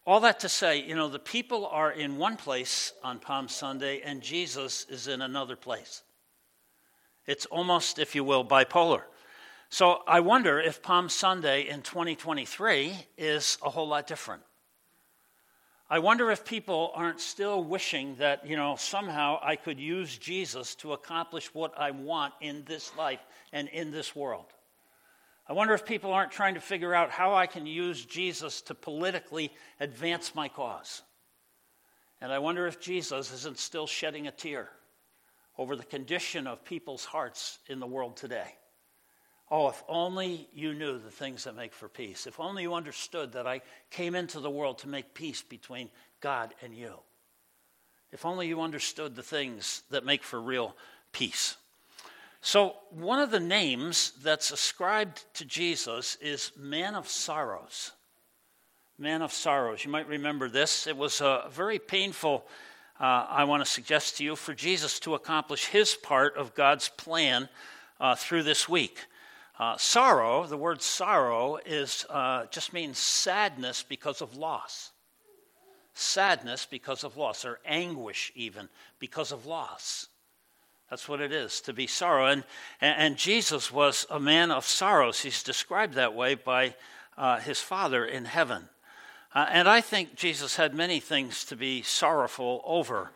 all 0.06 0.20
that 0.22 0.42
to 0.42 0.50
say, 0.50 0.82
you 0.82 0.96
know, 0.96 1.08
the 1.08 1.20
people 1.20 1.66
are 1.66 1.92
in 1.92 2.18
one 2.18 2.36
place 2.36 2.94
on 3.04 3.20
Palm 3.20 3.48
Sunday 3.48 4.02
and 4.02 4.22
Jesus 4.22 4.86
is 4.90 5.08
in 5.08 5.22
another 5.22 5.56
place. 5.56 6.04
It's 7.26 7.46
almost, 7.46 8.00
if 8.00 8.16
you 8.16 8.24
will, 8.24 8.44
bipolar. 8.44 9.04
So 9.70 10.02
I 10.08 10.20
wonder 10.20 10.60
if 10.60 10.82
Palm 10.82 11.08
Sunday 11.08 11.70
in 11.70 11.82
2023 11.82 12.94
is 13.18 13.58
a 13.64 13.70
whole 13.70 13.88
lot 13.88 14.06
different. 14.06 14.44
I 15.90 16.00
wonder 16.00 16.32
if 16.32 16.44
people 16.44 16.92
aren't 16.96 17.20
still 17.20 17.64
wishing 17.64 18.16
that, 18.16 18.46
you 18.48 18.58
know, 18.58 18.76
somehow 18.78 19.40
I 19.42 19.56
could 19.56 19.80
use 19.80 20.18
Jesus 20.18 20.76
to 20.76 20.94
accomplish 20.94 21.54
what 21.54 21.78
I 21.78 21.92
want 21.92 22.34
in 22.42 22.64
this 22.66 22.96
life 22.98 23.20
and 23.52 23.68
in 23.70 23.92
this 23.92 24.16
world. 24.16 24.48
I 25.48 25.54
wonder 25.54 25.74
if 25.74 25.86
people 25.86 26.14
aren't 26.14 26.32
trying 26.32 26.54
to 26.54 26.62
figure 26.62 26.94
out 26.94 27.12
how 27.12 27.34
I 27.34 27.48
can 27.48 27.66
use 27.66 28.06
Jesus 28.06 28.62
to 28.64 28.76
politically 28.76 29.52
advance 29.80 30.34
my 30.34 30.48
cause. 30.48 31.02
And 32.22 32.32
I 32.32 32.40
wonder 32.40 32.66
if 32.66 32.80
Jesus 32.80 33.34
isn't 33.34 33.58
still 33.58 33.86
shedding 33.86 34.28
a 34.28 34.32
tear 34.32 34.70
over 35.58 35.76
the 35.76 35.84
condition 35.84 36.48
of 36.48 36.64
people's 36.64 37.04
hearts 37.04 37.60
in 37.68 37.80
the 37.80 37.88
world 37.88 38.16
today. 38.16 38.56
Oh, 39.52 39.68
if 39.68 39.84
only 39.90 40.48
you 40.54 40.74
knew 40.74 40.98
the 40.98 41.12
things 41.12 41.44
that 41.44 41.56
make 41.56 41.74
for 41.74 41.90
peace. 41.90 42.26
If 42.26 42.40
only 42.40 42.64
you 42.64 42.74
understood 42.74 43.34
that 43.34 43.46
I 43.46 43.62
came 43.92 44.16
into 44.16 44.40
the 44.40 44.50
world 44.50 44.80
to 44.80 44.88
make 44.88 45.14
peace 45.14 45.42
between 45.42 45.90
God 46.22 46.56
and 46.64 46.74
you. 46.74 46.96
If 48.12 48.26
only 48.26 48.48
you 48.48 48.62
understood 48.62 49.16
the 49.16 49.24
things 49.24 49.84
that 49.90 50.06
make 50.06 50.24
for 50.24 50.42
real 50.42 50.76
peace. 51.12 51.58
So, 52.46 52.76
one 52.90 53.20
of 53.20 53.32
the 53.32 53.40
names 53.40 54.12
that's 54.22 54.52
ascribed 54.52 55.24
to 55.36 55.46
Jesus 55.46 56.18
is 56.18 56.52
Man 56.58 56.94
of 56.94 57.08
Sorrows. 57.08 57.94
Man 58.98 59.22
of 59.22 59.32
Sorrows. 59.32 59.86
You 59.86 59.92
might 59.92 60.10
remember 60.10 60.50
this. 60.50 60.86
It 60.86 60.98
was 60.98 61.22
a 61.22 61.46
very 61.50 61.80
painful, 61.80 62.46
uh, 63.00 63.28
I 63.30 63.46
want 63.46 63.64
to 63.64 63.72
suggest 63.72 64.18
to 64.18 64.26
you, 64.26 64.36
for 64.36 64.54
Jesus 64.54 65.00
to 65.00 65.16
accomplish 65.16 65.68
his 65.68 65.96
part 65.96 66.36
of 66.36 66.54
God's 66.54 66.90
plan 66.90 67.48
uh, 68.02 68.16
through 68.16 68.44
this 68.44 68.68
week. 68.68 69.00
Uh, 69.58 69.78
sorrow, 69.78 70.46
the 70.46 70.58
word 70.58 70.82
sorrow, 70.82 71.60
is 71.66 72.06
uh, 72.10 72.48
just 72.48 72.74
means 72.74 72.98
sadness 72.98 73.84
because 73.88 74.22
of 74.22 74.36
loss. 74.36 74.92
Sadness 75.94 76.68
because 76.70 77.06
of 77.06 77.16
loss, 77.16 77.46
or 77.46 77.62
anguish 77.66 78.34
even 78.36 78.68
because 79.00 79.32
of 79.32 79.46
loss. 79.46 80.10
That's 80.94 81.10
what 81.10 81.22
it 81.22 81.32
is 81.32 81.60
to 81.62 81.74
be 81.74 81.88
sorrow. 81.88 82.28
And, 82.28 82.44
and 82.80 83.18
Jesus 83.18 83.72
was 83.72 84.06
a 84.12 84.20
man 84.20 84.52
of 84.52 84.64
sorrows. 84.64 85.22
He's 85.22 85.42
described 85.42 85.96
that 85.96 86.14
way 86.14 86.36
by 86.36 86.76
uh, 87.18 87.40
his 87.40 87.60
Father 87.60 88.06
in 88.06 88.26
heaven. 88.26 88.70
Uh, 89.34 89.48
and 89.50 89.68
I 89.68 89.82
think 89.82 90.14
Jesus 90.14 90.56
had 90.56 90.76
many 90.76 91.00
things 91.00 91.46
to 91.46 91.56
be 91.56 91.82
sorrowful 91.82 92.62
over. 92.64 93.10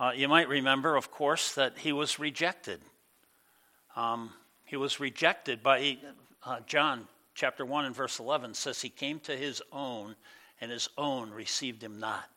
Uh, 0.00 0.10
you 0.12 0.26
might 0.26 0.48
remember, 0.48 0.96
of 0.96 1.12
course, 1.12 1.54
that 1.54 1.78
he 1.78 1.92
was 1.92 2.18
rejected. 2.18 2.80
Um, 3.94 4.32
he 4.64 4.76
was 4.76 4.98
rejected 4.98 5.62
by 5.62 5.98
uh, 6.44 6.58
John 6.66 7.06
chapter 7.36 7.64
1 7.64 7.84
and 7.84 7.94
verse 7.94 8.18
11 8.18 8.54
says 8.54 8.82
he 8.82 8.88
came 8.88 9.20
to 9.20 9.36
his 9.36 9.62
own 9.70 10.16
and 10.60 10.72
his 10.72 10.88
own 10.98 11.30
received 11.30 11.80
him 11.80 12.00
not. 12.00 12.28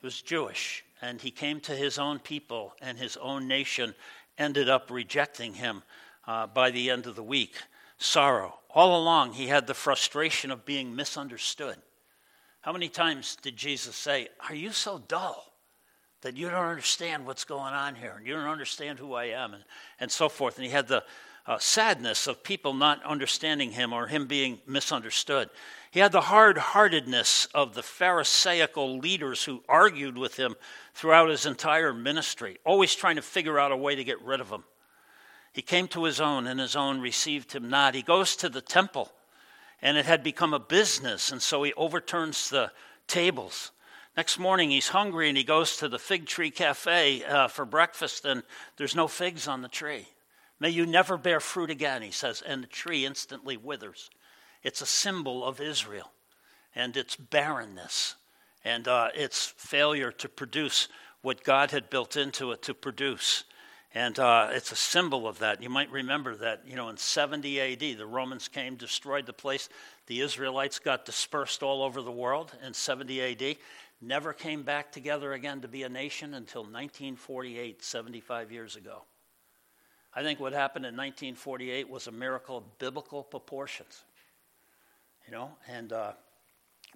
He 0.00 0.06
was 0.06 0.22
Jewish, 0.22 0.85
and 1.00 1.20
he 1.20 1.30
came 1.30 1.60
to 1.60 1.72
his 1.72 1.98
own 1.98 2.18
people, 2.18 2.74
and 2.80 2.98
his 2.98 3.16
own 3.16 3.46
nation 3.48 3.94
ended 4.38 4.68
up 4.68 4.90
rejecting 4.90 5.54
him 5.54 5.82
uh, 6.26 6.46
by 6.46 6.70
the 6.70 6.90
end 6.90 7.06
of 7.06 7.16
the 7.16 7.22
week. 7.22 7.56
Sorrow. 7.98 8.58
All 8.70 9.00
along, 9.00 9.32
he 9.32 9.46
had 9.46 9.66
the 9.66 9.74
frustration 9.74 10.50
of 10.50 10.66
being 10.66 10.94
misunderstood. 10.94 11.76
How 12.60 12.72
many 12.72 12.88
times 12.88 13.36
did 13.40 13.56
Jesus 13.56 13.96
say, 13.96 14.28
Are 14.48 14.54
you 14.54 14.72
so 14.72 14.98
dull 14.98 15.52
that 16.22 16.36
you 16.36 16.50
don't 16.50 16.64
understand 16.64 17.26
what's 17.26 17.44
going 17.44 17.72
on 17.72 17.94
here? 17.94 18.14
And 18.18 18.26
you 18.26 18.34
don't 18.34 18.48
understand 18.48 18.98
who 18.98 19.14
I 19.14 19.26
am, 19.26 19.54
and, 19.54 19.64
and 20.00 20.10
so 20.10 20.28
forth. 20.28 20.56
And 20.56 20.64
he 20.66 20.72
had 20.72 20.88
the 20.88 21.04
uh, 21.46 21.58
sadness 21.58 22.26
of 22.26 22.42
people 22.42 22.74
not 22.74 23.04
understanding 23.04 23.70
him 23.70 23.92
or 23.92 24.06
him 24.08 24.26
being 24.26 24.58
misunderstood. 24.66 25.48
He 25.96 26.00
had 26.00 26.12
the 26.12 26.20
hard 26.20 26.58
heartedness 26.58 27.48
of 27.54 27.72
the 27.72 27.82
Pharisaical 27.82 28.98
leaders 28.98 29.44
who 29.44 29.64
argued 29.66 30.18
with 30.18 30.36
him 30.36 30.54
throughout 30.92 31.30
his 31.30 31.46
entire 31.46 31.94
ministry, 31.94 32.58
always 32.66 32.94
trying 32.94 33.16
to 33.16 33.22
figure 33.22 33.58
out 33.58 33.72
a 33.72 33.78
way 33.78 33.94
to 33.94 34.04
get 34.04 34.20
rid 34.20 34.42
of 34.42 34.50
him. 34.50 34.64
He 35.54 35.62
came 35.62 35.88
to 35.88 36.04
his 36.04 36.20
own, 36.20 36.46
and 36.46 36.60
his 36.60 36.76
own 36.76 37.00
received 37.00 37.52
him 37.52 37.70
not. 37.70 37.94
He 37.94 38.02
goes 38.02 38.36
to 38.36 38.50
the 38.50 38.60
temple, 38.60 39.10
and 39.80 39.96
it 39.96 40.04
had 40.04 40.22
become 40.22 40.52
a 40.52 40.58
business, 40.58 41.32
and 41.32 41.40
so 41.40 41.62
he 41.62 41.72
overturns 41.72 42.50
the 42.50 42.72
tables. 43.06 43.72
Next 44.18 44.38
morning, 44.38 44.68
he's 44.68 44.88
hungry 44.88 45.30
and 45.30 45.38
he 45.38 45.44
goes 45.44 45.78
to 45.78 45.88
the 45.88 45.98
fig 45.98 46.26
tree 46.26 46.50
cafe 46.50 47.24
uh, 47.24 47.48
for 47.48 47.64
breakfast, 47.64 48.26
and 48.26 48.42
there's 48.76 48.94
no 48.94 49.08
figs 49.08 49.48
on 49.48 49.62
the 49.62 49.68
tree. 49.68 50.06
May 50.60 50.68
you 50.68 50.84
never 50.84 51.16
bear 51.16 51.40
fruit 51.40 51.70
again, 51.70 52.02
he 52.02 52.10
says, 52.10 52.42
and 52.42 52.64
the 52.64 52.68
tree 52.68 53.06
instantly 53.06 53.56
withers. 53.56 54.10
It's 54.66 54.82
a 54.82 54.86
symbol 54.86 55.44
of 55.44 55.60
Israel 55.60 56.10
and 56.74 56.96
its 56.96 57.14
barrenness 57.14 58.16
and 58.64 58.88
uh, 58.88 59.10
its 59.14 59.46
failure 59.56 60.10
to 60.10 60.28
produce 60.28 60.88
what 61.22 61.44
God 61.44 61.70
had 61.70 61.88
built 61.88 62.16
into 62.16 62.50
it 62.50 62.62
to 62.62 62.74
produce. 62.74 63.44
And 63.94 64.18
uh, 64.18 64.48
it's 64.50 64.72
a 64.72 64.76
symbol 64.76 65.28
of 65.28 65.38
that. 65.38 65.62
You 65.62 65.70
might 65.70 65.92
remember 65.92 66.34
that, 66.38 66.62
you 66.66 66.74
know, 66.74 66.88
in 66.88 66.96
70 66.96 67.60
AD, 67.60 67.96
the 67.96 68.06
Romans 68.06 68.48
came, 68.48 68.74
destroyed 68.74 69.26
the 69.26 69.32
place. 69.32 69.68
The 70.08 70.20
Israelites 70.20 70.80
got 70.80 71.04
dispersed 71.04 71.62
all 71.62 71.80
over 71.80 72.02
the 72.02 72.10
world 72.10 72.50
in 72.66 72.74
70 72.74 73.22
AD. 73.22 73.56
Never 74.02 74.32
came 74.32 74.64
back 74.64 74.90
together 74.90 75.34
again 75.34 75.60
to 75.60 75.68
be 75.68 75.84
a 75.84 75.88
nation 75.88 76.34
until 76.34 76.62
1948, 76.62 77.84
75 77.84 78.50
years 78.50 78.74
ago. 78.74 79.04
I 80.12 80.24
think 80.24 80.40
what 80.40 80.52
happened 80.52 80.86
in 80.86 80.96
1948 80.96 81.88
was 81.88 82.08
a 82.08 82.10
miracle 82.10 82.56
of 82.56 82.78
biblical 82.80 83.22
proportions 83.22 84.02
you 85.26 85.32
know, 85.32 85.50
and 85.68 85.92
uh, 85.92 86.12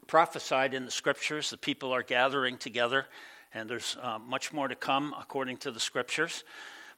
prophesied 0.06 0.74
in 0.74 0.84
the 0.84 0.90
scriptures. 0.90 1.50
The 1.50 1.56
people 1.56 1.92
are 1.92 2.02
gathering 2.02 2.56
together, 2.58 3.06
and 3.52 3.68
there's 3.68 3.96
uh, 4.00 4.18
much 4.18 4.52
more 4.52 4.68
to 4.68 4.76
come 4.76 5.14
according 5.18 5.58
to 5.58 5.70
the 5.70 5.80
scriptures. 5.80 6.44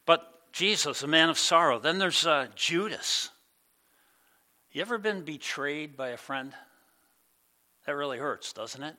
But 0.05 0.53
Jesus, 0.53 1.03
a 1.03 1.07
man 1.07 1.31
of 1.31 1.39
sorrow. 1.39 1.79
Then 1.79 1.99
there's 1.99 2.27
uh, 2.27 2.49
Judas. 2.55 3.31
You 4.73 4.83
ever 4.83 4.99
been 4.99 5.23
betrayed 5.23 5.97
by 5.97 6.11
a 6.11 6.17
friend? 6.17 6.53
That 7.87 7.97
really 7.97 8.19
hurts, 8.19 8.53
doesn't 8.53 8.83
it? 8.83 8.97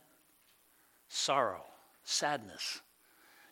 Sorrow, 1.08 1.64
sadness. 2.04 2.82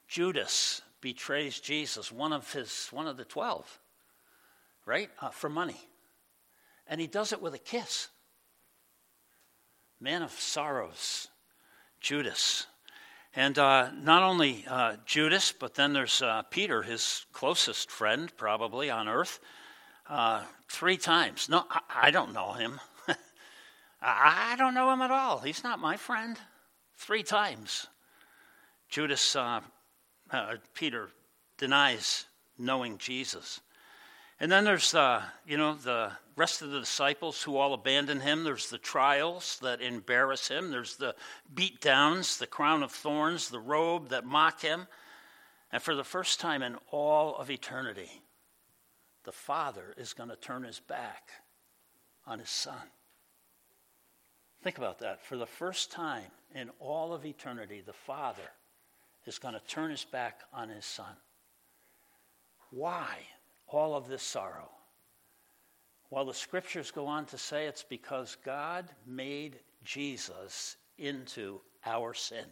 Judas 0.07 0.81
betrays 0.99 1.59
Jesus, 1.59 2.11
one 2.11 2.33
of 2.33 2.51
his, 2.51 2.87
one 2.91 3.07
of 3.07 3.17
the 3.17 3.23
twelve, 3.23 3.79
right, 4.85 5.09
uh, 5.21 5.29
for 5.29 5.49
money, 5.49 5.79
and 6.87 6.99
he 6.99 7.07
does 7.07 7.31
it 7.31 7.41
with 7.41 7.53
a 7.53 7.59
kiss 7.59 8.09
man 10.01 10.23
of 10.23 10.31
sorrows, 10.31 11.27
Judas. 12.01 12.65
And 13.35 13.57
uh, 13.57 13.91
not 13.93 14.23
only 14.23 14.65
uh, 14.67 14.97
Judas, 15.05 15.53
but 15.57 15.75
then 15.75 15.93
there's 15.93 16.21
uh, 16.21 16.41
Peter, 16.49 16.81
his 16.81 17.25
closest 17.31 17.89
friend, 17.89 18.35
probably 18.35 18.89
on 18.89 19.07
earth, 19.07 19.39
uh, 20.09 20.43
three 20.69 20.97
times. 20.97 21.47
No, 21.47 21.63
I, 21.69 22.07
I 22.07 22.11
don't 22.11 22.33
know 22.33 22.53
him. 22.53 22.79
I 24.01 24.55
don't 24.57 24.73
know 24.73 24.91
him 24.91 25.01
at 25.01 25.11
all. 25.11 25.39
He's 25.39 25.63
not 25.63 25.79
my 25.79 25.95
friend. 25.95 26.37
Three 26.97 27.23
times. 27.23 27.87
Judas, 28.89 29.35
uh, 29.35 29.61
uh, 30.31 30.55
Peter 30.73 31.09
denies 31.57 32.25
knowing 32.57 32.97
Jesus. 32.97 33.61
And 34.41 34.51
then 34.51 34.63
there's, 34.63 34.95
uh, 34.95 35.21
you 35.45 35.55
know, 35.55 35.75
the 35.75 36.13
rest 36.35 36.63
of 36.63 36.71
the 36.71 36.79
disciples 36.79 37.43
who 37.43 37.57
all 37.57 37.75
abandon 37.75 38.21
him. 38.21 38.43
There's 38.43 38.71
the 38.71 38.79
trials 38.79 39.59
that 39.61 39.81
embarrass 39.81 40.47
him. 40.47 40.71
There's 40.71 40.95
the 40.95 41.13
beatdowns, 41.53 42.39
the 42.39 42.47
crown 42.47 42.81
of 42.81 42.91
thorns, 42.91 43.49
the 43.49 43.59
robe 43.59 44.09
that 44.09 44.25
mock 44.25 44.59
him. 44.61 44.87
And 45.71 45.79
for 45.79 45.93
the 45.93 46.03
first 46.03 46.39
time 46.39 46.63
in 46.63 46.77
all 46.89 47.35
of 47.35 47.51
eternity, 47.51 48.09
the 49.25 49.31
Father 49.31 49.93
is 49.95 50.13
going 50.13 50.29
to 50.29 50.35
turn 50.35 50.63
his 50.63 50.79
back 50.79 51.29
on 52.25 52.39
his 52.39 52.49
Son. 52.49 52.89
Think 54.63 54.79
about 54.79 54.97
that. 55.01 55.23
For 55.23 55.37
the 55.37 55.45
first 55.45 55.91
time 55.91 56.31
in 56.55 56.71
all 56.79 57.13
of 57.13 57.27
eternity, 57.27 57.83
the 57.85 57.93
Father 57.93 58.49
is 59.27 59.37
going 59.37 59.53
to 59.53 59.61
turn 59.67 59.91
his 59.91 60.03
back 60.03 60.39
on 60.51 60.69
his 60.69 60.85
Son. 60.85 61.15
Why? 62.71 63.19
All 63.71 63.95
of 63.95 64.07
this 64.07 64.23
sorrow? 64.23 64.69
Well, 66.09 66.25
the 66.25 66.33
scriptures 66.33 66.91
go 66.91 67.07
on 67.07 67.25
to 67.27 67.37
say 67.37 67.67
it's 67.67 67.83
because 67.83 68.35
God 68.43 68.89
made 69.07 69.59
Jesus 69.83 70.75
into 70.97 71.61
our 71.85 72.13
sin. 72.13 72.45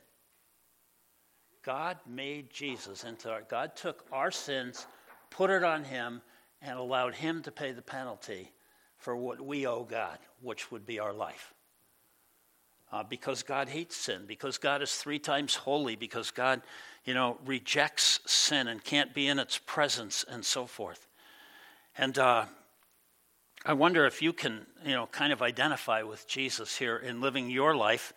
God 1.62 1.98
made 2.08 2.50
Jesus 2.50 3.04
into 3.04 3.30
our, 3.30 3.42
God 3.42 3.76
took 3.76 4.06
our 4.12 4.32
sins, 4.32 4.88
put 5.30 5.50
it 5.50 5.64
on 5.64 5.84
him, 5.84 6.22
and 6.62 6.78
allowed 6.78 7.16
him 7.16 7.42
to 7.44 7.52
pay 7.52 7.74
the 7.74 7.82
penalty 7.82 8.52
for 8.98 9.16
what 9.16 9.42
we 9.42 9.68
owe 9.68 9.84
God, 9.84 10.18
which 10.42 10.72
would 10.72 10.86
be 10.86 11.00
our 11.00 11.14
life. 11.14 11.54
Uh, 12.92 13.04
because 13.04 13.44
God 13.44 13.70
hates 13.70 13.96
sin, 13.96 14.24
because 14.26 14.58
God 14.58 14.82
is 14.82 14.96
three 14.96 15.20
times 15.20 15.54
holy, 15.54 15.96
because 15.96 16.32
God, 16.32 16.62
you 17.06 17.14
know, 17.14 17.38
rejects 17.46 18.20
sin 18.26 18.68
and 18.68 18.84
can't 18.84 19.14
be 19.14 19.28
in 19.28 19.38
its 19.38 19.60
presence 19.60 20.26
and 20.28 20.44
so 20.44 20.66
forth. 20.66 21.09
And 21.98 22.17
uh, 22.17 22.46
I 23.65 23.74
wonder 23.74 24.05
if 24.05 24.22
you 24.22 24.34
can, 24.34 24.65
you 24.86 24.93
know, 24.93 25.08
kind 25.08 25.34
of 25.34 25.41
identify 25.41 26.03
with 26.03 26.27
Jesus 26.27 26.77
here 26.77 26.98
in 26.98 27.22
living 27.22 27.50
your 27.50 27.75
life. 27.75 28.13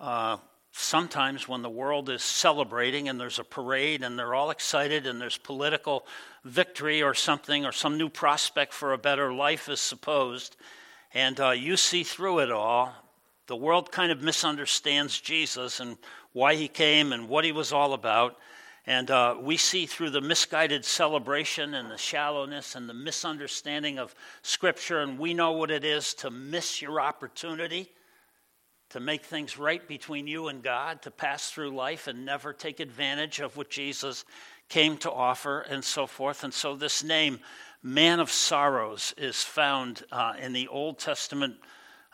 Uh, 0.00 0.38
sometimes 0.72 1.46
when 1.46 1.62
the 1.62 1.70
world 1.70 2.08
is 2.08 2.22
celebrating 2.22 3.08
and 3.08 3.20
there's 3.20 3.38
a 3.38 3.44
parade 3.44 4.02
and 4.02 4.18
they're 4.18 4.34
all 4.34 4.50
excited 4.50 5.06
and 5.06 5.20
there's 5.20 5.36
political 5.36 6.06
victory 6.44 7.02
or 7.02 7.14
something 7.14 7.64
or 7.64 7.72
some 7.72 7.98
new 7.98 8.08
prospect 8.08 8.72
for 8.72 8.92
a 8.92 8.98
better 8.98 9.32
life 9.32 9.68
is 9.68 9.80
supposed, 9.80 10.56
and 11.14 11.38
uh, 11.38 11.50
you 11.50 11.76
see 11.76 12.02
through 12.02 12.40
it 12.40 12.50
all, 12.50 12.92
the 13.46 13.56
world 13.56 13.92
kind 13.92 14.10
of 14.10 14.22
misunderstands 14.22 15.20
Jesus 15.20 15.78
and 15.78 15.98
why 16.32 16.54
he 16.54 16.68
came 16.68 17.12
and 17.12 17.28
what 17.28 17.44
he 17.44 17.52
was 17.52 17.72
all 17.72 17.92
about. 17.92 18.36
And 18.86 19.10
uh, 19.10 19.36
we 19.40 19.56
see 19.56 19.86
through 19.86 20.10
the 20.10 20.20
misguided 20.20 20.84
celebration 20.84 21.74
and 21.74 21.90
the 21.90 21.98
shallowness 21.98 22.74
and 22.74 22.88
the 22.88 22.94
misunderstanding 22.94 23.98
of 23.98 24.14
Scripture, 24.42 25.00
and 25.00 25.18
we 25.18 25.34
know 25.34 25.52
what 25.52 25.70
it 25.70 25.84
is 25.84 26.14
to 26.14 26.30
miss 26.30 26.82
your 26.82 27.00
opportunity 27.00 27.88
to 28.92 29.00
make 29.00 29.24
things 29.24 29.56
right 29.56 29.88
between 29.88 30.26
you 30.26 30.48
and 30.48 30.62
God, 30.62 31.00
to 31.02 31.10
pass 31.10 31.50
through 31.50 31.70
life 31.70 32.08
and 32.08 32.26
never 32.26 32.52
take 32.52 32.78
advantage 32.78 33.40
of 33.40 33.56
what 33.56 33.70
Jesus 33.70 34.26
came 34.68 34.98
to 34.98 35.10
offer, 35.10 35.60
and 35.60 35.82
so 35.82 36.06
forth. 36.06 36.44
And 36.44 36.52
so, 36.52 36.76
this 36.76 37.02
name, 37.02 37.40
Man 37.82 38.20
of 38.20 38.30
Sorrows, 38.30 39.14
is 39.16 39.42
found 39.42 40.02
uh, 40.12 40.34
in 40.38 40.52
the 40.52 40.68
Old 40.68 40.98
Testament 40.98 41.56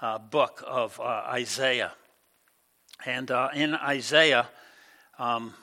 uh, 0.01 0.19
book 0.19 0.63
of 0.65 1.01
uh, 1.01 1.25
Isaiah. 1.27 1.93
And 3.05 3.29
uh, 3.33 3.49
in 3.55 3.75
Isaiah, 3.75 4.47
um, 5.19 5.55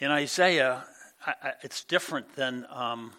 In 0.00 0.12
Isaiah, 0.12 0.84
I, 1.26 1.34
I, 1.42 1.52
it's 1.64 1.82
different 1.82 2.36
than 2.36 2.64
um, 2.70 3.12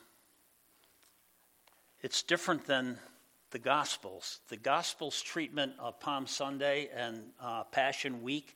it's 2.01 2.23
different 2.23 2.65
than 2.67 2.97
the 3.51 3.59
Gospels. 3.59 4.39
The 4.47 4.55
Gospels' 4.55 5.21
treatment 5.21 5.73
of 5.77 5.99
Palm 5.99 6.25
Sunday 6.25 6.87
and 6.95 7.19
uh, 7.41 7.65
Passion 7.65 8.23
Week 8.23 8.55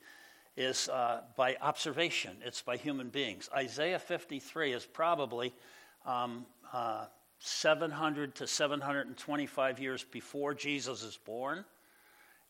is 0.56 0.88
uh, 0.88 1.24
by 1.36 1.58
observation. 1.62 2.38
It's 2.46 2.62
by 2.62 2.78
human 2.78 3.10
beings. 3.10 3.50
Isaiah 3.54 4.00
53 4.00 4.72
is 4.72 4.86
probably 4.86 5.54
um, 6.06 6.46
uh, 6.72 7.08
700 7.40 8.36
to 8.36 8.48
725 8.48 9.80
years 9.82 10.06
before 10.06 10.54
Jesus 10.54 11.04
is 11.04 11.18
born, 11.26 11.66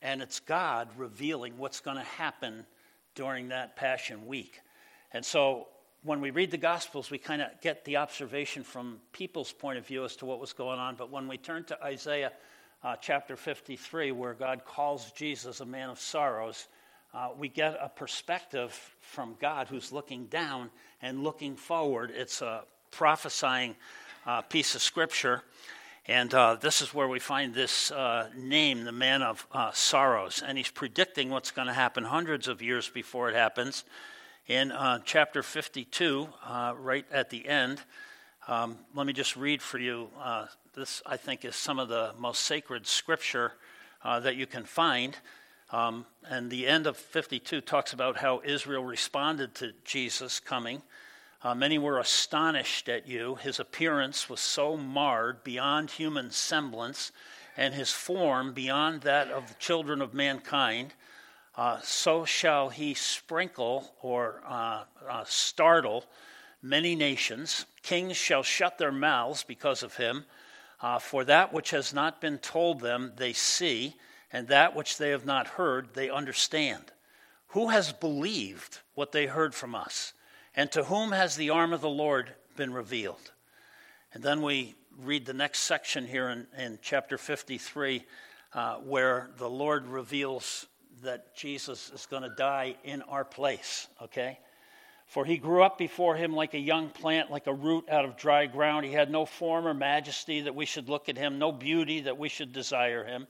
and 0.04 0.22
it's 0.22 0.40
God 0.40 0.90
revealing 0.98 1.58
what's 1.58 1.80
going 1.80 1.98
to 1.98 2.04
happen 2.04 2.68
during 3.16 3.48
that 3.48 3.76
Passion 3.76 4.28
Week. 4.28 4.60
And 5.14 5.24
so 5.24 5.68
when 6.04 6.20
we 6.22 6.32
read 6.32 6.52
the 6.52 6.58
Gospels, 6.58 7.10
we 7.10 7.18
kind 7.18 7.42
of 7.42 7.50
get 7.62 7.86
the 7.86 7.98
observation 7.98 8.64
from 8.64 9.00
people's 9.12 9.54
point 9.54 9.78
of 9.78 9.88
view 9.88 10.04
as 10.04 10.16
to 10.18 10.26
what 10.26 10.40
was 10.40 10.54
going 10.54 10.80
on. 10.80 10.96
But 10.96 11.12
when 11.12 11.28
we 11.28 11.38
turn 11.38 11.64
to 11.66 11.82
Isaiah 11.84 12.34
uh, 12.84 12.96
chapter 13.00 13.36
53, 13.36 14.12
where 14.12 14.34
God 14.34 14.66
calls 14.66 15.12
Jesus 15.12 15.62
a 15.62 15.66
man 15.66 15.90
of 15.90 16.00
sorrows, 16.00 16.68
uh, 17.14 17.30
we 17.38 17.48
get 17.48 17.78
a 17.80 17.90
perspective 17.90 18.74
from 19.00 19.36
God 19.40 19.68
who's 19.68 19.92
looking 19.92 20.26
down 20.26 20.72
and 21.02 21.24
looking 21.24 21.56
forward. 21.56 22.12
It's 22.14 22.42
a 22.42 22.64
prophesying 22.92 23.76
uh, 24.26 24.42
piece 24.42 24.76
of 24.76 24.82
scripture. 24.82 25.44
And 26.06 26.34
uh, 26.34 26.56
this 26.56 26.82
is 26.82 26.94
where 26.94 27.08
we 27.08 27.20
find 27.20 27.54
this 27.54 27.92
uh, 27.92 28.30
name, 28.36 28.84
the 28.84 28.92
man 28.92 29.22
of 29.22 29.48
uh, 29.54 29.72
sorrows. 29.72 30.44
And 30.46 30.58
he's 30.58 30.70
predicting 30.70 31.30
what's 31.30 31.52
going 31.52 31.68
to 31.68 31.74
happen 31.74 32.04
hundreds 32.04 32.48
of 32.50 32.62
years 32.62 32.90
before 32.90 33.30
it 33.30 33.36
happens. 33.36 33.86
In 34.50 34.74
uh, 34.74 35.00
chapter 35.06 35.42
52, 35.42 36.28
uh, 36.46 36.74
right 36.78 37.06
at 37.14 37.30
the 37.30 37.48
end, 37.48 37.82
um, 38.46 38.78
let 38.94 39.08
me 39.08 39.14
just 39.14 39.38
read 39.38 39.62
for 39.62 39.80
you. 39.80 40.10
Uh, 40.22 40.48
this, 40.76 41.02
I 41.06 41.16
think, 41.16 41.46
is 41.46 41.56
some 41.56 41.80
of 41.80 41.88
the 41.88 42.12
most 42.20 42.42
sacred 42.42 42.86
scripture 42.86 43.54
that 44.04 44.36
you 44.36 44.46
can 44.46 44.66
find. 44.66 45.16
Um, 45.72 46.06
and 46.30 46.52
the 46.52 46.68
end 46.68 46.88
of 46.88 46.98
52 46.98 47.62
talks 47.62 47.94
about 47.94 48.18
how 48.18 48.42
Israel 48.44 48.84
responded 48.84 49.56
to 49.56 49.72
Jesus 49.86 50.42
coming. 50.42 50.82
Uh, 51.42 51.56
many 51.56 51.78
were 51.78 52.00
astonished 52.00 52.90
at 52.90 53.08
you. 53.08 53.36
His 53.36 53.62
appearance 53.62 54.30
was 54.30 54.42
so 54.42 54.76
marred 54.76 55.46
beyond 55.46 55.90
human 55.90 56.32
semblance, 56.32 57.14
and 57.56 57.74
his 57.74 57.92
form 57.92 58.52
beyond 58.52 59.02
that 59.02 59.30
of 59.30 59.48
the 59.48 59.56
children 59.56 60.02
of 60.02 60.14
mankind. 60.14 60.94
Uh, 61.56 61.80
so 61.82 62.26
shall 62.26 62.70
he 62.70 62.94
sprinkle 62.94 63.94
or 64.02 64.42
uh, 64.48 64.84
uh 65.08 65.24
startle 65.26 66.04
many 66.64 66.96
nations. 66.96 67.66
Kings 67.84 68.16
shall 68.18 68.42
shut 68.42 68.78
their 68.78 68.92
mouths 68.92 69.44
because 69.44 69.84
of 69.84 69.98
him. 69.98 70.26
Uh, 70.82 70.98
for 70.98 71.24
that 71.26 71.54
which 71.54 71.70
has 71.72 71.94
not 71.94 72.20
been 72.20 72.38
told 72.38 72.80
them, 72.80 73.12
they 73.18 73.34
see, 73.34 73.96
and 74.32 74.48
that 74.48 74.76
which 74.76 74.98
they 74.98 75.10
have 75.10 75.26
not 75.26 75.48
heard, 75.48 75.94
they 75.94 76.10
understand. 76.10 76.92
Who 77.50 77.70
has 77.70 77.94
believed 77.94 78.80
what 78.96 79.12
they 79.12 79.28
heard 79.28 79.54
from 79.54 79.76
us? 79.76 80.14
And 80.56 80.72
to 80.72 80.86
whom 80.86 81.12
has 81.12 81.36
the 81.36 81.52
arm 81.52 81.72
of 81.74 81.82
the 81.82 81.90
Lord 81.90 82.34
been 82.56 82.74
revealed? 82.74 83.32
And 84.14 84.24
then 84.24 84.42
we 84.42 84.76
read 85.00 85.26
the 85.26 85.34
next 85.34 85.60
section 85.60 86.06
here 86.06 86.30
in, 86.30 86.48
in 86.58 86.80
chapter 86.82 87.18
53, 87.18 88.04
uh, 88.54 88.76
where 88.76 89.30
the 89.38 89.50
Lord 89.50 89.88
reveals 89.88 90.68
that 91.04 91.36
Jesus 91.36 91.92
is 91.94 92.06
going 92.06 92.24
to 92.24 92.30
die 92.30 92.76
in 92.84 93.02
our 93.04 93.24
place, 93.24 93.88
okay? 94.02 94.40
For 95.06 95.26
he 95.26 95.38
grew 95.38 95.64
up 95.64 95.78
before 95.78 96.16
him 96.16 96.34
like 96.34 96.54
a 96.54 96.60
young 96.60 96.90
plant, 96.90 97.30
like 97.30 97.48
a 97.48 97.54
root 97.54 97.90
out 97.90 98.06
of 98.06 98.18
dry 98.18 98.46
ground. 98.46 98.86
He 98.86 98.94
had 98.94 99.12
no 99.12 99.26
form 99.26 99.68
or 99.68 99.74
majesty 99.74 100.42
that 100.42 100.56
we 100.56 100.66
should 100.66 100.90
look 100.90 101.10
at 101.10 101.18
him, 101.18 101.40
no 101.40 101.52
beauty 101.52 102.02
that 102.02 102.18
we 102.18 102.30
should 102.30 102.52
desire 102.52 103.04
him. 103.04 103.28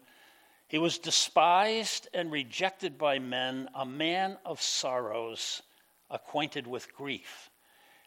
He 0.68 0.78
was 0.78 0.98
despised 0.98 2.08
and 2.14 2.32
rejected 2.32 2.98
by 2.98 3.20
men, 3.20 3.70
a 3.76 3.86
man 3.86 4.38
of 4.46 4.62
sorrows 4.62 5.62
acquainted 6.10 6.68
with 6.68 6.96
grief, 6.96 7.50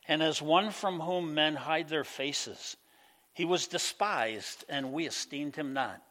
and 0.08 0.23
as 0.23 0.40
one 0.40 0.70
from 0.70 1.00
whom 1.00 1.35
men 1.35 1.54
hide 1.54 1.88
their 1.88 2.04
faces. 2.04 2.76
He 3.35 3.44
was 3.44 3.66
despised, 3.66 4.64
and 4.68 4.92
we 4.92 5.06
esteemed 5.06 5.56
him 5.56 5.75
not. 5.75 6.02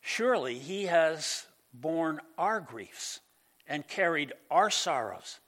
Surely 0.00 0.58
he 0.58 0.86
has 0.86 1.46
borne 1.72 2.20
our 2.36 2.60
griefs 2.60 3.20
and 3.66 3.86
carried 3.86 4.32
our 4.50 4.70
sorrows. 4.70 5.40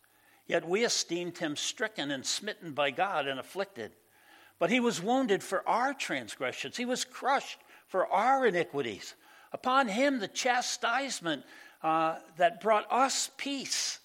Yet 0.47 0.69
we 0.69 0.85
esteemed 0.85 1.39
him 1.39 1.57
stricken 1.57 2.11
and 2.11 2.27
smitten 2.27 2.73
by 2.73 2.91
God 2.91 3.27
and 3.27 3.39
afflicted. 3.39 3.93
But 4.59 4.71
he 4.71 4.81
was 4.81 5.03
wounded 5.03 5.43
for 5.43 5.67
our 5.69 5.95
transgressions, 5.95 6.77
he 6.77 6.85
was 6.85 7.05
crushed 7.05 7.59
for 7.87 8.07
our 8.07 8.47
iniquities. 8.47 9.15
Upon 9.53 9.89
him 9.89 10.21
the 10.21 10.29
chastisement 10.29 11.45
uh, 11.83 12.17
that 12.37 12.61
brought 12.61 12.87
us 12.91 13.31
peace 13.37 14.00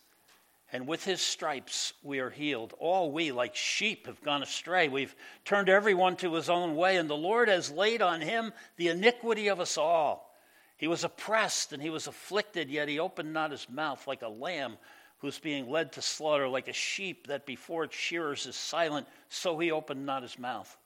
and 0.75 0.88
with 0.88 1.05
his 1.05 1.22
stripes 1.22 1.93
we 2.03 2.19
are 2.19 2.29
healed. 2.29 2.74
All 2.79 3.12
we, 3.12 3.31
like 3.31 3.55
sheep, 3.55 4.07
have 4.07 4.22
gone 4.22 4.43
astray. 4.43 4.89
We've 4.89 5.15
turned 5.45 5.69
everyone 5.69 6.17
to 6.17 6.34
his 6.34 6.50
own 6.50 6.75
way, 6.75 6.98
and 6.98 7.09
the 7.09 7.16
Lord 7.16 7.48
has 7.48 7.72
laid 7.72 8.01
on 8.01 8.20
him 8.20 8.51
the 8.75 8.89
iniquity 8.89 9.48
of 9.48 9.61
us 9.61 9.77
all. 9.77 10.25
He 10.77 10.88
was 10.88 11.03
oppressed 11.03 11.72
and 11.72 11.81
he 11.81 11.90
was 11.90 12.07
afflicted, 12.07 12.70
yet 12.70 12.90
he 12.90 13.00
opened 13.00 13.31
not 13.33 13.51
his 13.51 13.70
mouth 13.70 14.07
like 14.07 14.22
a 14.22 14.27
lamb 14.27 14.77
who's 15.20 15.40
being 15.40 15.70
led 15.70 15.94
to 15.94 16.01
slaughter, 16.01 16.48
like 16.48 16.68
a 16.68 16.74
sheep 16.74 17.27
that 17.27 17.46
before 17.46 17.85
its 17.85 17.96
shearers 17.96 18.46
is 18.46 18.55
silent, 18.55 19.07
so 19.29 19.57
he 19.57 19.72
opened 19.72 20.05
not 20.05 20.22
his 20.22 20.38
mouth. 20.38 20.77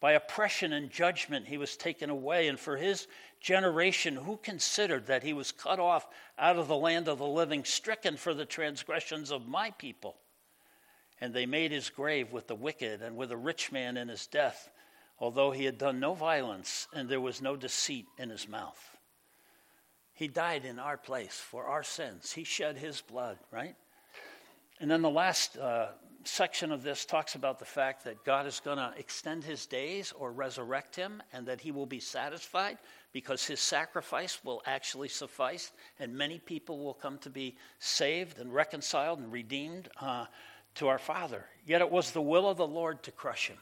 By 0.00 0.12
oppression 0.12 0.72
and 0.72 0.90
judgment 0.90 1.46
he 1.46 1.58
was 1.58 1.76
taken 1.76 2.08
away, 2.08 2.48
and 2.48 2.58
for 2.58 2.78
his 2.78 3.06
generation 3.38 4.16
who 4.16 4.38
considered 4.38 5.06
that 5.06 5.22
he 5.22 5.34
was 5.34 5.52
cut 5.52 5.78
off 5.78 6.08
out 6.38 6.56
of 6.56 6.68
the 6.68 6.76
land 6.76 7.06
of 7.06 7.18
the 7.18 7.26
living, 7.26 7.64
stricken 7.64 8.16
for 8.16 8.32
the 8.32 8.46
transgressions 8.46 9.30
of 9.30 9.46
my 9.46 9.70
people? 9.72 10.16
And 11.20 11.34
they 11.34 11.44
made 11.44 11.70
his 11.70 11.90
grave 11.90 12.32
with 12.32 12.46
the 12.46 12.54
wicked 12.54 13.02
and 13.02 13.14
with 13.14 13.30
a 13.30 13.36
rich 13.36 13.70
man 13.70 13.98
in 13.98 14.08
his 14.08 14.26
death, 14.26 14.70
although 15.18 15.50
he 15.50 15.66
had 15.66 15.76
done 15.76 16.00
no 16.00 16.14
violence 16.14 16.88
and 16.94 17.06
there 17.06 17.20
was 17.20 17.42
no 17.42 17.54
deceit 17.54 18.06
in 18.16 18.30
his 18.30 18.48
mouth. 18.48 18.96
He 20.20 20.28
died 20.28 20.66
in 20.66 20.78
our 20.78 20.98
place 20.98 21.32
for 21.32 21.64
our 21.64 21.82
sins. 21.82 22.30
He 22.30 22.44
shed 22.44 22.76
his 22.76 23.00
blood, 23.00 23.38
right? 23.50 23.74
And 24.78 24.90
then 24.90 25.00
the 25.00 25.08
last 25.08 25.56
uh, 25.56 25.86
section 26.24 26.72
of 26.72 26.82
this 26.82 27.06
talks 27.06 27.36
about 27.36 27.58
the 27.58 27.64
fact 27.64 28.04
that 28.04 28.22
God 28.22 28.46
is 28.46 28.60
going 28.60 28.76
to 28.76 28.92
extend 28.98 29.44
his 29.44 29.64
days 29.64 30.12
or 30.12 30.30
resurrect 30.30 30.94
him 30.94 31.22
and 31.32 31.46
that 31.46 31.62
he 31.62 31.72
will 31.72 31.86
be 31.86 32.00
satisfied 32.00 32.76
because 33.14 33.46
his 33.46 33.60
sacrifice 33.60 34.44
will 34.44 34.60
actually 34.66 35.08
suffice 35.08 35.72
and 35.98 36.14
many 36.14 36.38
people 36.38 36.84
will 36.84 36.92
come 36.92 37.16
to 37.20 37.30
be 37.30 37.56
saved 37.78 38.38
and 38.38 38.52
reconciled 38.52 39.20
and 39.20 39.32
redeemed 39.32 39.88
uh, 40.02 40.26
to 40.74 40.88
our 40.88 40.98
Father. 40.98 41.46
Yet 41.64 41.80
it 41.80 41.90
was 41.90 42.10
the 42.10 42.20
will 42.20 42.46
of 42.46 42.58
the 42.58 42.66
Lord 42.66 43.02
to 43.04 43.10
crush 43.10 43.48
him. 43.48 43.56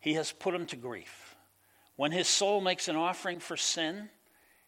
He 0.00 0.14
has 0.14 0.32
put 0.32 0.56
him 0.56 0.66
to 0.66 0.76
grief. 0.76 1.36
When 1.94 2.10
his 2.10 2.26
soul 2.26 2.60
makes 2.60 2.88
an 2.88 2.96
offering 2.96 3.38
for 3.38 3.56
sin, 3.56 4.08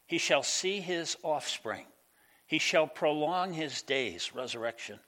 he 0.06 0.18
shall 0.18 0.42
see 0.42 0.80
his 0.80 1.16
offspring. 1.22 1.86
He 2.46 2.58
shall 2.58 2.86
prolong 2.86 3.52
his 3.52 3.82
days, 3.82 4.34
resurrection. 4.34 5.00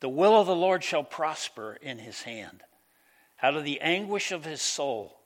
The 0.00 0.08
will 0.08 0.38
of 0.38 0.46
the 0.46 0.56
Lord 0.56 0.82
shall 0.82 1.04
prosper 1.04 1.78
in 1.80 1.98
his 1.98 2.22
hand. 2.22 2.62
Out 3.42 3.56
of 3.56 3.64
the 3.64 3.80
anguish 3.80 4.32
of 4.32 4.44
his 4.44 4.60
soul, 4.60 5.20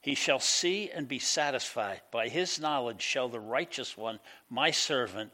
he 0.00 0.14
shall 0.14 0.40
see 0.40 0.90
and 0.90 1.08
be 1.08 1.18
satisfied. 1.18 2.00
By 2.10 2.28
his 2.28 2.60
knowledge 2.60 3.02
shall 3.02 3.28
the 3.28 3.40
righteous 3.40 3.96
one, 3.96 4.20
my 4.48 4.70
servant, 4.70 5.32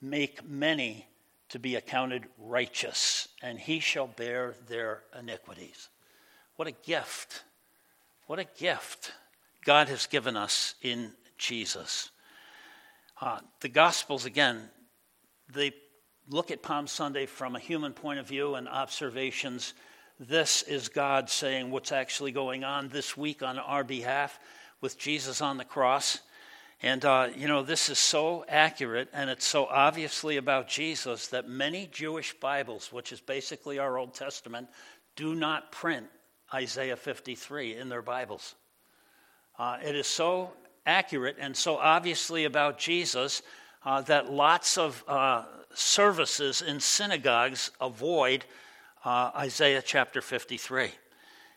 make 0.00 0.48
many 0.48 1.06
to 1.50 1.58
be 1.58 1.76
accounted 1.76 2.26
righteous, 2.36 3.28
and 3.42 3.58
he 3.58 3.80
shall 3.80 4.06
bear 4.06 4.54
their 4.66 5.02
iniquities. 5.18 5.88
What 6.56 6.68
a 6.68 6.72
gift! 6.72 7.44
What 8.26 8.38
a 8.38 8.44
gift 8.44 9.12
God 9.64 9.88
has 9.88 10.06
given 10.06 10.36
us 10.36 10.74
in 10.82 11.12
Jesus. 11.38 12.10
Uh, 13.20 13.40
the 13.60 13.68
Gospels, 13.68 14.26
again, 14.26 14.70
they 15.52 15.72
look 16.28 16.52
at 16.52 16.62
Palm 16.62 16.86
Sunday 16.86 17.26
from 17.26 17.56
a 17.56 17.58
human 17.58 17.92
point 17.92 18.20
of 18.20 18.28
view 18.28 18.54
and 18.54 18.68
observations, 18.68 19.74
this 20.20 20.62
is 20.62 20.88
God 20.88 21.28
saying 21.28 21.70
what's 21.70 21.90
actually 21.90 22.32
going 22.32 22.62
on 22.62 22.88
this 22.88 23.16
week 23.16 23.42
on 23.42 23.58
our 23.58 23.82
behalf 23.82 24.38
with 24.80 24.98
Jesus 24.98 25.40
on 25.40 25.56
the 25.58 25.64
cross. 25.64 26.20
And, 26.80 27.04
uh, 27.04 27.30
you 27.36 27.48
know, 27.48 27.64
this 27.64 27.88
is 27.88 27.98
so 27.98 28.44
accurate 28.48 29.08
and 29.12 29.30
it's 29.30 29.46
so 29.46 29.66
obviously 29.66 30.36
about 30.36 30.68
Jesus 30.68 31.28
that 31.28 31.48
many 31.48 31.88
Jewish 31.90 32.34
Bibles, 32.34 32.92
which 32.92 33.10
is 33.10 33.20
basically 33.20 33.80
our 33.80 33.98
Old 33.98 34.14
Testament, 34.14 34.68
do 35.16 35.34
not 35.34 35.72
print 35.72 36.06
Isaiah 36.54 36.96
53 36.96 37.74
in 37.74 37.88
their 37.88 38.02
Bibles. 38.02 38.54
Uh, 39.58 39.78
it 39.84 39.96
is 39.96 40.06
so 40.06 40.52
accurate 40.88 41.36
and 41.38 41.54
so 41.54 41.76
obviously 41.76 42.46
about 42.46 42.78
Jesus 42.78 43.42
uh, 43.84 44.00
that 44.02 44.32
lots 44.32 44.78
of 44.78 45.04
uh, 45.06 45.44
services 45.74 46.62
in 46.62 46.80
synagogues 46.80 47.70
avoid 47.80 48.44
uh, 49.04 49.30
Isaiah 49.36 49.82
chapter 49.84 50.20
53. 50.20 50.90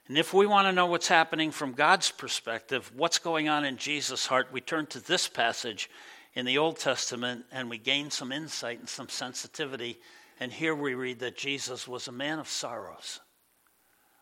And 0.08 0.18
if 0.18 0.34
we 0.34 0.46
want 0.46 0.68
to 0.68 0.74
know 0.74 0.86
what's 0.86 1.08
happening 1.08 1.52
from 1.52 1.72
God's 1.72 2.12
perspective, 2.12 2.92
what's 2.96 3.20
going 3.20 3.48
on 3.48 3.64
in 3.64 3.78
Jesus' 3.78 4.26
heart, 4.26 4.50
we 4.52 4.60
turn 4.60 4.86
to 4.88 5.00
this 5.00 5.28
passage 5.28 5.90
in 6.34 6.46
the 6.46 6.58
Old 6.58 6.78
Testament 6.78 7.46
and 7.52 7.70
we 7.70 7.78
gain 7.78 8.12
some 8.12 8.32
insight 8.32 8.80
and 8.80 8.90
some 8.90 9.10
sensitivity. 9.10 9.98
And 10.40 10.52
here 10.52 10.76
we 10.76 10.94
read 10.94 11.20
that 11.20 11.38
Jesus 11.38 11.88
was 11.88 12.08
a 12.08 12.12
man 12.12 12.40
of 12.40 12.50
sorrows, 12.50 13.22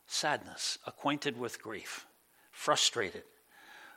sadness, 0.06 0.78
acquainted 0.86 1.40
with 1.40 1.62
grief, 1.62 2.06
frustrated. 2.52 3.24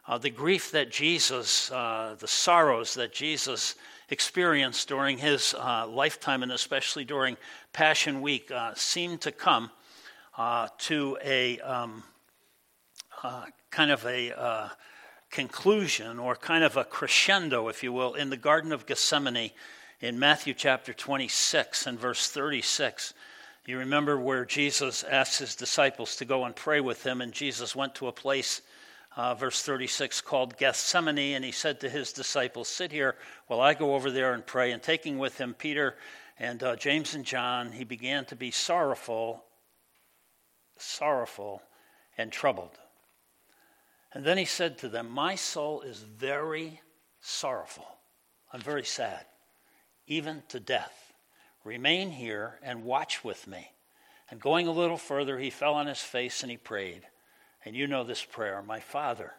Uh, 0.06 0.18
the 0.18 0.30
grief 0.30 0.72
that 0.72 0.90
Jesus, 0.90 1.70
uh, 1.70 2.16
the 2.18 2.26
sorrows 2.26 2.94
that 2.94 3.12
Jesus 3.12 3.76
experienced 4.08 4.88
during 4.88 5.16
his 5.16 5.54
uh, 5.54 5.86
lifetime, 5.86 6.42
and 6.42 6.50
especially 6.50 7.04
during 7.04 7.36
Passion 7.72 8.20
Week, 8.20 8.50
uh, 8.50 8.74
seemed 8.74 9.20
to 9.20 9.32
come 9.32 9.70
uh, 10.36 10.68
to 10.78 11.16
a 11.24 11.60
um, 11.60 12.02
uh, 13.22 13.44
kind 13.70 13.90
of 13.90 14.04
a 14.06 14.70
conclusion 15.30 16.18
or 16.18 16.36
kind 16.36 16.64
of 16.64 16.76
a 16.76 16.84
crescendo, 16.84 17.68
if 17.68 17.82
you 17.82 17.92
will, 17.92 18.14
in 18.14 18.28
the 18.28 18.36
Garden 18.36 18.72
of 18.72 18.86
Gethsemane 18.86 19.50
in 20.00 20.18
Matthew 20.18 20.52
chapter 20.52 20.92
26 20.92 21.86
and 21.86 21.98
verse 21.98 22.28
36. 22.28 23.14
You 23.64 23.78
remember 23.78 24.18
where 24.18 24.44
Jesus 24.44 25.04
asked 25.04 25.38
his 25.38 25.54
disciples 25.54 26.16
to 26.16 26.24
go 26.24 26.44
and 26.44 26.56
pray 26.56 26.80
with 26.80 27.06
him, 27.06 27.20
and 27.20 27.32
Jesus 27.32 27.76
went 27.76 27.94
to 27.94 28.08
a 28.08 28.12
place, 28.12 28.62
uh, 29.16 29.34
verse 29.34 29.62
36, 29.62 30.20
called 30.22 30.56
Gethsemane, 30.56 31.34
and 31.34 31.44
he 31.44 31.52
said 31.52 31.80
to 31.80 31.90
his 31.90 32.12
disciples, 32.12 32.68
Sit 32.68 32.92
here 32.92 33.16
while 33.46 33.60
I 33.60 33.74
go 33.74 33.94
over 33.94 34.10
there 34.10 34.32
and 34.32 34.46
pray. 34.46 34.72
And 34.72 34.82
taking 34.82 35.18
with 35.18 35.38
him 35.38 35.54
Peter 35.54 35.96
and 36.38 36.62
uh, 36.62 36.76
James 36.76 37.14
and 37.14 37.24
John, 37.24 37.72
he 37.72 37.84
began 37.84 38.24
to 38.26 38.36
be 38.36 38.50
sorrowful, 38.50 39.44
sorrowful, 40.78 41.62
and 42.16 42.32
troubled. 42.32 42.78
And 44.14 44.24
then 44.24 44.38
he 44.38 44.44
said 44.44 44.78
to 44.78 44.88
them, 44.88 45.10
My 45.10 45.34
soul 45.34 45.82
is 45.82 45.98
very 45.98 46.80
sorrowful. 47.20 47.86
I'm 48.52 48.60
very 48.60 48.84
sad, 48.84 49.24
even 50.06 50.42
to 50.48 50.60
death. 50.60 51.12
Remain 51.64 52.10
here 52.10 52.58
and 52.62 52.84
watch 52.84 53.24
with 53.24 53.46
me. 53.46 53.70
And 54.30 54.40
going 54.40 54.66
a 54.66 54.72
little 54.72 54.96
further, 54.96 55.38
he 55.38 55.50
fell 55.50 55.74
on 55.74 55.86
his 55.86 56.00
face 56.00 56.42
and 56.42 56.50
he 56.50 56.56
prayed. 56.56 57.02
And 57.64 57.76
you 57.76 57.86
know 57.86 58.04
this 58.04 58.24
prayer 58.24 58.62
My 58.62 58.80
Father, 58.80 59.32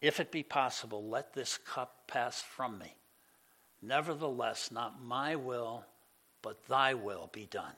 if 0.00 0.20
it 0.20 0.32
be 0.32 0.42
possible, 0.42 1.08
let 1.08 1.32
this 1.32 1.58
cup 1.58 2.06
pass 2.06 2.40
from 2.40 2.78
me. 2.78 2.94
Nevertheless, 3.80 4.70
not 4.70 5.02
my 5.02 5.36
will, 5.36 5.84
but 6.40 6.66
thy 6.68 6.94
will 6.94 7.30
be 7.32 7.46
done. 7.46 7.74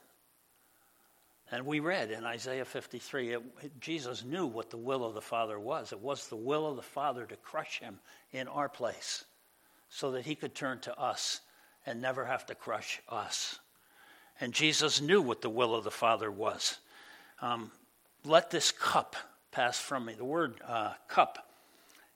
And 1.50 1.66
we 1.66 1.81
read 1.81 2.11
in 2.11 2.24
Isaiah 2.24 2.64
53, 2.64 3.33
it, 3.33 3.42
it, 3.62 3.81
Jesus 3.81 4.24
knew 4.24 4.46
what 4.46 4.70
the 4.70 4.79
will 4.79 5.05
of 5.05 5.14
the 5.14 5.20
Father 5.20 5.59
was. 5.59 5.92
It 5.92 6.00
was 6.00 6.27
the 6.27 6.37
will 6.37 6.66
of 6.66 6.77
the 6.77 6.83
Father 6.83 7.27
to 7.27 7.37
crush 7.37 7.81
him 7.81 8.00
in 8.33 8.48
our 8.48 8.68
place 8.68 9.24
so 9.88 10.12
that 10.12 10.24
he 10.24 10.35
could 10.35 10.55
turn 10.55 10.81
to 10.81 10.98
us 10.98 11.40
and 11.87 12.00
never 12.00 12.24
have 12.24 12.46
to 12.46 12.55
crush 12.55 13.00
us. 13.09 13.59
And 14.40 14.53
Jesus 14.53 15.00
knew 15.00 15.20
what 15.20 15.42
the 15.42 15.50
will 15.50 15.74
of 15.74 15.85
the 15.85 15.90
Father 15.90 16.31
was. 16.31 16.79
Um, 17.40 17.70
let 18.24 18.50
this 18.50 18.72
cup 18.72 19.16
pass 19.55 19.79
from 19.79 20.07
me. 20.07 20.14
The 20.14 20.25
word 20.25 20.61
uh, 20.67 20.95
cup 21.07 21.38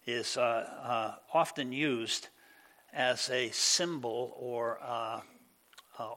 is 0.07 0.37
uh, 0.37 0.41
uh, 0.41 1.15
often 1.33 1.71
used 1.71 2.27
as 2.93 3.31
a 3.31 3.51
symbol 3.51 4.35
or 4.37 4.81
uh, 4.85 5.21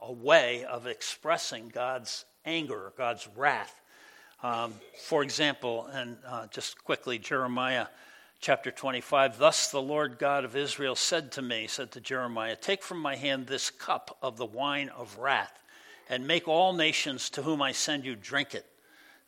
a 0.02 0.12
way 0.12 0.64
of 0.64 0.88
expressing 0.88 1.68
God's 1.68 2.24
anger, 2.44 2.92
God's 2.98 3.28
wrath. 3.36 3.80
Um, 4.42 4.74
for 5.04 5.22
example, 5.22 5.86
and 5.92 6.16
uh, 6.26 6.48
just 6.48 6.82
quickly, 6.82 7.20
Jeremiah 7.20 7.86
chapter 8.40 8.72
25 8.72 9.38
Thus 9.38 9.70
the 9.70 9.80
Lord 9.80 10.18
God 10.18 10.44
of 10.44 10.56
Israel 10.56 10.96
said 10.96 11.30
to 11.32 11.42
me, 11.42 11.68
said 11.68 11.92
to 11.92 12.00
Jeremiah, 12.00 12.56
Take 12.56 12.82
from 12.82 12.98
my 12.98 13.14
hand 13.14 13.46
this 13.46 13.70
cup 13.70 14.18
of 14.22 14.38
the 14.38 14.46
wine 14.46 14.88
of 14.88 15.18
wrath, 15.18 15.62
and 16.08 16.26
make 16.26 16.48
all 16.48 16.72
nations 16.72 17.30
to 17.30 17.42
whom 17.42 17.62
I 17.62 17.70
send 17.70 18.04
you 18.04 18.16
drink 18.16 18.56
it. 18.56 18.66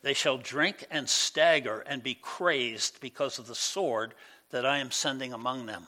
They 0.04 0.12
shall 0.12 0.36
drink 0.36 0.86
and 0.90 1.08
stagger 1.08 1.80
and 1.86 2.02
be 2.02 2.12
crazed 2.12 3.00
because 3.00 3.38
of 3.38 3.46
the 3.46 3.54
sword 3.54 4.12
that 4.50 4.66
I 4.66 4.76
am 4.76 4.90
sending 4.90 5.32
among 5.32 5.64
them. 5.64 5.86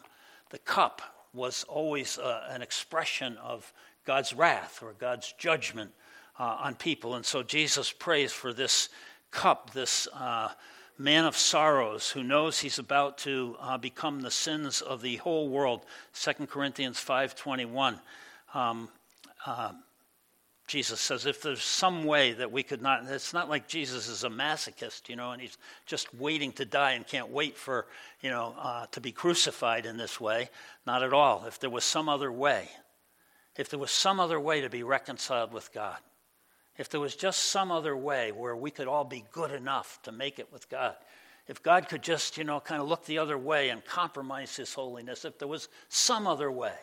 The 0.49 0.59
cup 0.59 1.03
was 1.35 1.65
always 1.69 2.17
uh, 2.17 2.47
an 2.49 2.63
expression 2.63 3.37
of 3.37 3.71
God's 4.07 4.33
wrath 4.33 4.83
or 4.83 4.95
God's 4.95 5.35
judgment 5.37 5.93
uh, 6.41 6.57
on 6.61 6.77
people. 6.77 7.15
And 7.15 7.27
so 7.27 7.43
Jesus 7.43 7.93
prays 7.93 8.33
for 8.33 8.55
this 8.55 8.89
cup, 9.31 9.75
this 9.75 10.09
uh, 10.15 10.49
man 10.97 11.27
of 11.27 11.37
sorrows 11.37 12.09
who 12.09 12.23
knows 12.23 12.61
he's 12.61 12.79
about 12.79 13.19
to 13.19 13.55
uh, 13.61 13.77
become 13.77 14.23
the 14.23 14.31
sins 14.31 14.81
of 14.81 15.03
the 15.03 15.17
whole 15.17 15.51
world 15.51 15.85
2 16.15 16.47
corinthians 16.47 16.97
5.21 16.97 18.01
um, 18.55 18.89
uh, 19.45 19.73
jesus 20.67 21.01
says 21.01 21.27
if 21.27 21.43
there's 21.43 21.63
some 21.63 22.05
way 22.05 22.33
that 22.33 22.51
we 22.51 22.63
could 22.63 22.83
not 22.83 23.05
it's 23.09 23.33
not 23.33 23.49
like 23.49 23.69
jesus 23.69 24.09
is 24.09 24.25
a 24.25 24.29
masochist 24.29 25.09
you 25.09 25.17
know 25.17 25.33
and 25.33 25.41
he's 25.41 25.59
just 25.87 26.13
waiting 26.15 26.53
to 26.53 26.65
die 26.65 26.93
and 26.93 27.07
can't 27.07 27.31
wait 27.31 27.57
for 27.57 27.87
you 28.21 28.31
know 28.31 28.55
uh, 28.59 28.87
to 28.87 29.01
be 29.01 29.13
crucified 29.13 29.87
in 29.87 29.97
this 29.97 30.21
way 30.21 30.49
not 30.87 31.03
at 31.03 31.13
all 31.13 31.45
if 31.47 31.59
there 31.61 31.71
was 31.71 31.85
some 31.85 32.09
other 32.09 32.33
way 32.33 32.69
if 33.57 33.69
there 33.69 33.79
was 33.79 33.91
some 33.91 34.21
other 34.21 34.39
way 34.39 34.61
to 34.61 34.69
be 34.69 34.83
reconciled 34.83 35.53
with 35.53 35.73
god 35.73 35.99
if 36.79 36.91
there 36.91 37.01
was 37.01 37.17
just 37.17 37.45
some 37.45 37.73
other 37.73 37.97
way 37.97 38.33
where 38.33 38.55
we 38.55 38.71
could 38.71 38.89
all 38.89 39.05
be 39.05 39.25
good 39.33 39.51
enough 39.51 39.99
to 40.03 40.13
make 40.13 40.39
it 40.39 40.53
with 40.53 40.69
God, 40.69 40.95
if 41.49 41.63
God 41.63 41.89
could 41.89 42.03
just, 42.03 42.37
you 42.37 42.45
know, 42.45 42.61
kind 42.61 42.83
of 42.83 42.89
look 42.89 43.05
the 43.07 43.19
other 43.19 43.39
way 43.39 43.71
and 43.71 43.85
compromise 43.85 44.57
his 44.57 44.75
holiness, 44.75 45.25
if 45.25 45.39
there 45.39 45.49
was 45.49 45.69
some 45.89 46.27
other 46.27 46.51
way. 46.51 46.75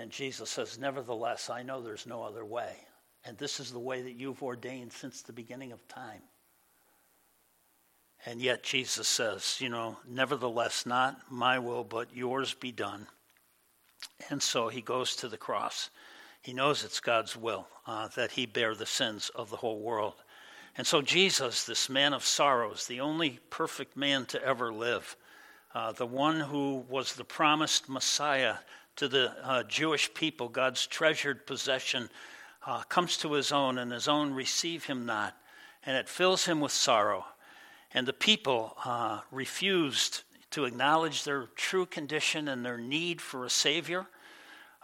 And 0.00 0.10
Jesus 0.10 0.48
says, 0.48 0.78
Nevertheless, 0.78 1.50
I 1.50 1.62
know 1.62 1.82
there's 1.82 2.06
no 2.06 2.22
other 2.22 2.44
way. 2.44 2.72
And 3.26 3.36
this 3.36 3.60
is 3.60 3.70
the 3.70 3.78
way 3.78 4.00
that 4.00 4.14
you've 4.14 4.42
ordained 4.42 4.94
since 4.94 5.20
the 5.20 5.32
beginning 5.34 5.72
of 5.72 5.88
time. 5.88 6.22
And 8.24 8.40
yet 8.40 8.62
Jesus 8.62 9.06
says, 9.06 9.58
you 9.60 9.68
know, 9.68 9.98
nevertheless, 10.08 10.86
not 10.86 11.20
my 11.30 11.58
will, 11.58 11.84
but 11.84 12.16
yours 12.16 12.54
be 12.54 12.72
done. 12.72 13.08
And 14.30 14.42
so 14.42 14.68
he 14.68 14.80
goes 14.80 15.16
to 15.16 15.28
the 15.28 15.36
cross. 15.36 15.90
He 16.40 16.54
knows 16.54 16.82
it's 16.82 17.00
God's 17.00 17.36
will 17.36 17.68
uh, 17.86 18.08
that 18.16 18.30
he 18.32 18.46
bear 18.46 18.74
the 18.74 18.86
sins 18.86 19.30
of 19.34 19.50
the 19.50 19.56
whole 19.56 19.80
world. 19.80 20.14
And 20.78 20.86
so, 20.86 21.02
Jesus, 21.02 21.64
this 21.64 21.90
man 21.90 22.14
of 22.14 22.24
sorrows, 22.24 22.86
the 22.86 23.00
only 23.00 23.38
perfect 23.50 23.98
man 23.98 24.24
to 24.26 24.42
ever 24.42 24.72
live, 24.72 25.14
uh, 25.74 25.92
the 25.92 26.06
one 26.06 26.40
who 26.40 26.84
was 26.88 27.14
the 27.14 27.24
promised 27.24 27.88
Messiah 27.88 28.56
to 28.96 29.08
the 29.08 29.32
uh, 29.42 29.62
Jewish 29.64 30.12
people, 30.14 30.48
God's 30.48 30.86
treasured 30.86 31.46
possession, 31.46 32.10
uh, 32.66 32.82
comes 32.82 33.16
to 33.18 33.32
his 33.32 33.52
own, 33.52 33.78
and 33.78 33.92
his 33.92 34.08
own 34.08 34.34
receive 34.34 34.84
him 34.84 35.06
not. 35.06 35.36
And 35.86 35.96
it 35.96 36.08
fills 36.08 36.44
him 36.44 36.60
with 36.60 36.72
sorrow. 36.72 37.24
And 37.94 38.06
the 38.06 38.12
people 38.12 38.76
uh, 38.84 39.20
refused 39.30 40.22
to 40.50 40.64
acknowledge 40.64 41.24
their 41.24 41.46
true 41.56 41.86
condition 41.86 42.48
and 42.48 42.64
their 42.64 42.78
need 42.78 43.20
for 43.20 43.44
a 43.44 43.50
Savior. 43.50 44.06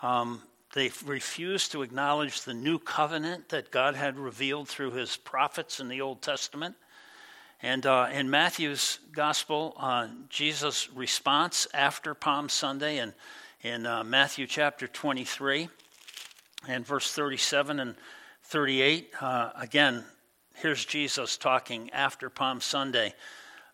Um, 0.03 0.43
they 0.75 0.91
refused 1.05 1.73
to 1.73 1.83
acknowledge 1.83 2.43
the 2.43 2.55
new 2.55 2.79
covenant 2.79 3.49
that 3.49 3.71
God 3.71 3.95
had 3.95 4.19
revealed 4.19 4.69
through 4.69 4.93
his 4.93 5.17
prophets 5.17 5.81
in 5.81 5.89
the 5.89 6.01
Old 6.01 6.23
Testament. 6.23 6.77
And 7.63 7.87
uh, 7.87 8.09
in 8.13 8.29
Matthew's 8.29 8.99
gospel, 9.13 9.75
uh, 9.79 10.09
Jesus' 10.29 10.91
response 10.91 11.67
after 11.73 12.13
Palm 12.13 12.51
Sunday 12.51 12.99
in, 12.99 13.15
in 13.63 13.87
uh, 13.87 14.05
Matthew 14.05 14.47
chapter 14.47 14.87
23 14.87 15.69
and 16.69 16.87
verse 16.87 17.11
37 17.13 17.81
and 17.81 17.95
38, 18.45 19.11
uh, 19.23 19.51
again, 19.59 20.05
here's 20.57 20.85
Jesus 20.85 21.39
talking 21.39 21.89
after 21.91 22.29
Palm 22.29 22.61
Sunday. 22.61 23.15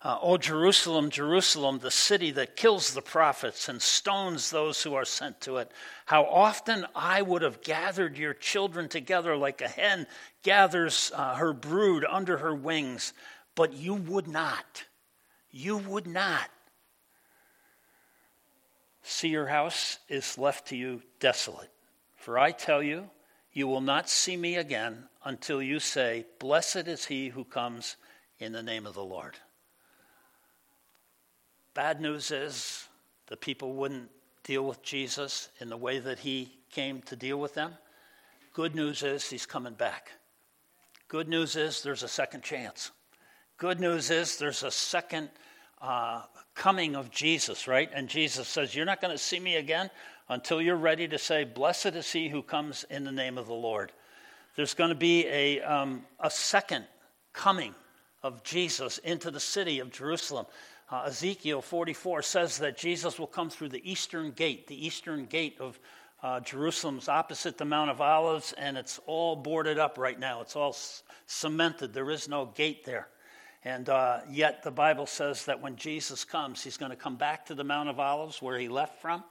Uh, 0.00 0.18
o 0.20 0.36
Jerusalem, 0.36 1.10
Jerusalem, 1.10 1.80
the 1.80 1.90
city 1.90 2.30
that 2.32 2.56
kills 2.56 2.94
the 2.94 3.02
prophets 3.02 3.68
and 3.68 3.82
stones 3.82 4.50
those 4.50 4.82
who 4.82 4.94
are 4.94 5.04
sent 5.04 5.40
to 5.42 5.58
it. 5.58 5.70
How 6.06 6.24
often 6.24 6.86
I 6.94 7.22
would 7.22 7.42
have 7.42 7.62
gathered 7.62 8.16
your 8.16 8.34
children 8.34 8.88
together 8.88 9.36
like 9.36 9.60
a 9.60 9.68
hen 9.68 10.06
gathers 10.42 11.12
uh, 11.14 11.34
her 11.36 11.52
brood 11.52 12.04
under 12.08 12.38
her 12.38 12.54
wings, 12.54 13.12
but 13.54 13.72
you 13.72 13.94
would 13.94 14.28
not. 14.28 14.84
You 15.50 15.78
would 15.78 16.06
not. 16.06 16.48
See, 19.02 19.28
your 19.28 19.46
house 19.46 19.98
is 20.08 20.38
left 20.38 20.68
to 20.68 20.76
you 20.76 21.02
desolate. 21.20 21.70
For 22.16 22.38
I 22.38 22.52
tell 22.52 22.82
you, 22.82 23.10
you 23.52 23.66
will 23.66 23.80
not 23.80 24.08
see 24.08 24.36
me 24.36 24.56
again 24.56 25.08
until 25.24 25.60
you 25.60 25.80
say, 25.80 26.24
Blessed 26.38 26.88
is 26.88 27.04
he 27.04 27.28
who 27.28 27.44
comes 27.44 27.96
in 28.38 28.52
the 28.52 28.62
name 28.62 28.86
of 28.86 28.94
the 28.94 29.04
Lord. 29.04 29.36
Bad 31.74 32.00
news 32.00 32.30
is 32.30 32.88
the 33.26 33.36
people 33.36 33.74
wouldn't 33.74 34.10
deal 34.44 34.64
with 34.64 34.82
Jesus 34.82 35.48
in 35.60 35.68
the 35.68 35.76
way 35.76 35.98
that 35.98 36.18
he 36.18 36.50
came 36.70 37.02
to 37.02 37.16
deal 37.16 37.38
with 37.38 37.54
them. 37.54 37.72
Good 38.52 38.74
news 38.74 39.02
is 39.02 39.28
he's 39.28 39.46
coming 39.46 39.74
back. 39.74 40.12
Good 41.08 41.28
news 41.28 41.56
is 41.56 41.82
there's 41.82 42.02
a 42.02 42.08
second 42.08 42.42
chance. 42.42 42.90
Good 43.62 43.78
news 43.78 44.10
is 44.10 44.38
there's 44.38 44.64
a 44.64 44.72
second 44.72 45.30
uh, 45.80 46.22
coming 46.56 46.96
of 46.96 47.12
Jesus, 47.12 47.68
right? 47.68 47.88
And 47.94 48.08
Jesus 48.08 48.48
says, 48.48 48.74
You're 48.74 48.84
not 48.84 49.00
going 49.00 49.12
to 49.12 49.22
see 49.22 49.38
me 49.38 49.54
again 49.54 49.88
until 50.28 50.60
you're 50.60 50.74
ready 50.74 51.06
to 51.06 51.16
say, 51.16 51.44
Blessed 51.44 51.94
is 51.94 52.10
he 52.10 52.28
who 52.28 52.42
comes 52.42 52.84
in 52.90 53.04
the 53.04 53.12
name 53.12 53.38
of 53.38 53.46
the 53.46 53.54
Lord. 53.54 53.92
There's 54.56 54.74
going 54.74 54.88
to 54.88 54.96
be 54.96 55.28
a, 55.28 55.60
um, 55.60 56.02
a 56.18 56.28
second 56.28 56.86
coming 57.32 57.72
of 58.24 58.42
Jesus 58.42 58.98
into 58.98 59.30
the 59.30 59.38
city 59.38 59.78
of 59.78 59.92
Jerusalem. 59.92 60.46
Uh, 60.90 61.04
Ezekiel 61.06 61.62
44 61.62 62.22
says 62.22 62.58
that 62.58 62.76
Jesus 62.76 63.16
will 63.16 63.28
come 63.28 63.48
through 63.48 63.68
the 63.68 63.88
eastern 63.88 64.32
gate, 64.32 64.66
the 64.66 64.86
eastern 64.86 65.26
gate 65.26 65.58
of 65.60 65.78
uh, 66.20 66.40
Jerusalem's 66.40 67.08
opposite 67.08 67.58
the 67.58 67.64
Mount 67.64 67.90
of 67.90 68.00
Olives, 68.00 68.54
and 68.58 68.76
it's 68.76 68.98
all 69.06 69.36
boarded 69.36 69.78
up 69.78 69.98
right 69.98 70.18
now. 70.18 70.40
It's 70.40 70.56
all 70.56 70.72
c- 70.72 71.04
cemented. 71.26 71.94
There 71.94 72.10
is 72.10 72.28
no 72.28 72.46
gate 72.46 72.84
there. 72.84 73.06
And 73.64 73.88
uh, 73.88 74.20
yet, 74.28 74.62
the 74.62 74.70
Bible 74.70 75.06
says 75.06 75.44
that 75.44 75.60
when 75.60 75.76
Jesus 75.76 76.24
comes, 76.24 76.64
he's 76.64 76.76
going 76.76 76.90
to 76.90 76.96
come 76.96 77.16
back 77.16 77.46
to 77.46 77.54
the 77.54 77.62
Mount 77.62 77.88
of 77.88 78.00
Olives 78.00 78.42
where 78.42 78.58
he 78.58 78.68
left 78.68 79.00
from, 79.00 79.22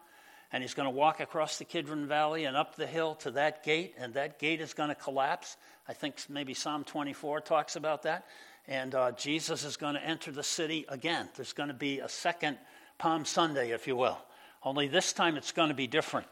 and 0.54 0.64
he's 0.64 0.74
going 0.74 0.86
to 0.86 0.96
walk 0.96 1.20
across 1.20 1.58
the 1.58 1.66
Kidron 1.66 2.08
Valley 2.08 2.46
and 2.46 2.56
up 2.56 2.76
the 2.76 2.88
hill 2.88 3.16
to 3.16 3.32
that 3.32 3.64
gate, 3.64 3.94
and 3.98 4.14
that 4.14 4.40
gate 4.40 4.62
is 4.62 4.74
going 4.74 4.90
to 4.90 4.96
collapse. 4.96 5.58
I 5.88 5.94
think 5.94 6.16
maybe 6.30 6.54
Psalm 6.54 6.86
24 6.86 7.42
talks 7.42 7.76
about 7.76 8.04
that. 8.04 8.26
And 8.68 8.96
uh, 8.96 9.12
Jesus 9.14 9.66
is 9.66 9.76
going 9.76 9.96
to 9.96 10.06
enter 10.06 10.32
the 10.32 10.44
city 10.44 10.86
again. 10.88 11.28
There's 11.36 11.54
going 11.54 11.70
to 11.70 11.76
be 11.76 12.00
a 12.00 12.08
second 12.08 12.58
Palm 12.98 13.26
Sunday, 13.26 13.72
if 13.72 13.88
you 13.88 13.96
will. 13.96 14.18
Only 14.64 14.88
this 14.88 15.12
time 15.12 15.36
it's 15.36 15.52
going 15.52 15.70
to 15.70 15.76
be 15.76 15.88
different. 15.88 16.28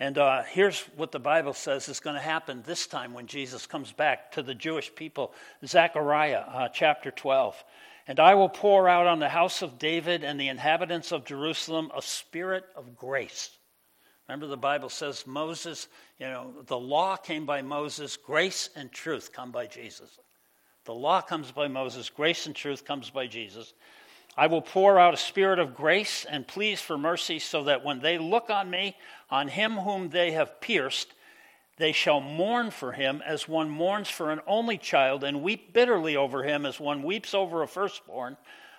And 0.00 0.16
uh, 0.16 0.44
here's 0.44 0.80
what 0.96 1.12
the 1.12 1.20
Bible 1.20 1.52
says 1.52 1.90
is 1.90 2.00
going 2.00 2.16
to 2.16 2.22
happen 2.22 2.62
this 2.64 2.86
time 2.86 3.12
when 3.12 3.26
Jesus 3.26 3.66
comes 3.66 3.92
back 3.92 4.32
to 4.32 4.42
the 4.42 4.54
Jewish 4.54 4.92
people 4.94 5.34
Zechariah 5.64 6.42
uh, 6.48 6.68
chapter 6.68 7.10
12. 7.10 7.62
And 8.06 8.18
I 8.18 8.34
will 8.34 8.48
pour 8.48 8.88
out 8.88 9.06
on 9.06 9.18
the 9.18 9.28
house 9.28 9.60
of 9.60 9.78
David 9.78 10.24
and 10.24 10.40
the 10.40 10.48
inhabitants 10.48 11.12
of 11.12 11.26
Jerusalem 11.26 11.92
a 11.94 12.00
spirit 12.00 12.64
of 12.74 12.96
grace. 12.96 13.50
Remember, 14.26 14.46
the 14.46 14.56
Bible 14.56 14.88
says 14.88 15.26
Moses, 15.26 15.86
you 16.18 16.26
know, 16.26 16.54
the 16.66 16.78
law 16.78 17.16
came 17.16 17.44
by 17.44 17.60
Moses, 17.60 18.16
grace 18.16 18.70
and 18.74 18.90
truth 18.90 19.32
come 19.34 19.52
by 19.52 19.66
Jesus. 19.66 20.18
The 20.86 20.94
law 20.94 21.20
comes 21.20 21.52
by 21.52 21.68
Moses, 21.68 22.08
grace 22.08 22.46
and 22.46 22.56
truth 22.56 22.86
comes 22.86 23.10
by 23.10 23.26
Jesus. 23.26 23.74
I 24.36 24.46
will 24.46 24.62
pour 24.62 24.98
out 24.98 25.12
a 25.12 25.18
spirit 25.18 25.58
of 25.58 25.74
grace 25.74 26.24
and 26.24 26.46
pleas 26.46 26.80
for 26.80 26.96
mercy, 26.96 27.38
so 27.38 27.64
that 27.64 27.84
when 27.84 28.00
they 28.00 28.16
look 28.16 28.48
on 28.48 28.70
me, 28.70 28.96
on 29.30 29.48
him 29.48 29.78
whom 29.78 30.10
they 30.10 30.32
have 30.32 30.60
pierced, 30.60 31.12
they 31.76 31.92
shall 31.92 32.20
mourn 32.20 32.70
for 32.70 32.92
him 32.92 33.22
as 33.24 33.48
one 33.48 33.70
mourns 33.70 34.08
for 34.08 34.30
an 34.30 34.40
only 34.46 34.76
child, 34.76 35.24
and 35.24 35.42
weep 35.42 35.72
bitterly 35.72 36.16
over 36.16 36.42
him 36.42 36.66
as 36.66 36.78
one 36.78 37.02
weeps 37.02 37.32
over 37.32 37.62
a 37.62 37.68
firstborn. 37.68 38.36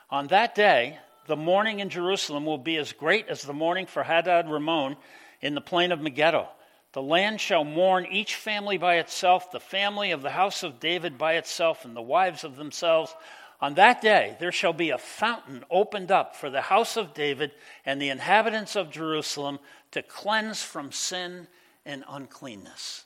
On 0.10 0.28
that 0.28 0.54
day, 0.54 1.00
the 1.26 1.36
mourning 1.36 1.80
in 1.80 1.90
Jerusalem 1.90 2.46
will 2.46 2.58
be 2.58 2.78
as 2.78 2.94
great 2.94 3.28
as 3.28 3.42
the 3.42 3.54
mourning 3.54 3.86
for 3.86 4.04
Hadad 4.04 4.50
Rimmon 4.50 4.98
in 5.42 5.56
the 5.56 5.62
plain 5.62 5.92
of 5.92 6.02
Megiddo. 6.02 6.48
The 6.94 7.02
land 7.02 7.40
shall 7.40 7.64
mourn 7.64 8.06
each 8.06 8.36
family 8.36 8.78
by 8.78 8.96
itself, 8.96 9.52
the 9.52 9.60
family 9.60 10.12
of 10.12 10.22
the 10.22 10.30
house 10.30 10.62
of 10.62 10.80
David 10.80 11.18
by 11.18 11.36
itself, 11.36 11.86
and 11.86 11.96
the 11.96 12.02
wives 12.02 12.44
of 12.44 12.58
themselves 12.58 13.16
on 13.62 13.76
that 13.76 14.02
day, 14.02 14.36
there 14.40 14.52
shall 14.52 14.74
be 14.74 14.90
a 14.90 14.98
fountain 14.98 15.64
opened 15.70 16.12
up 16.12 16.36
for 16.36 16.50
the 16.50 16.62
house 16.62 16.98
of 16.98 17.14
David 17.14 17.52
and 17.86 18.02
the 18.02 18.10
inhabitants 18.10 18.76
of 18.76 18.90
Jerusalem 18.90 19.60
to 19.92 20.02
cleanse 20.02 20.64
from 20.64 20.92
sin 20.92 21.48
and 21.86 22.04
uncleanness. 22.10 23.06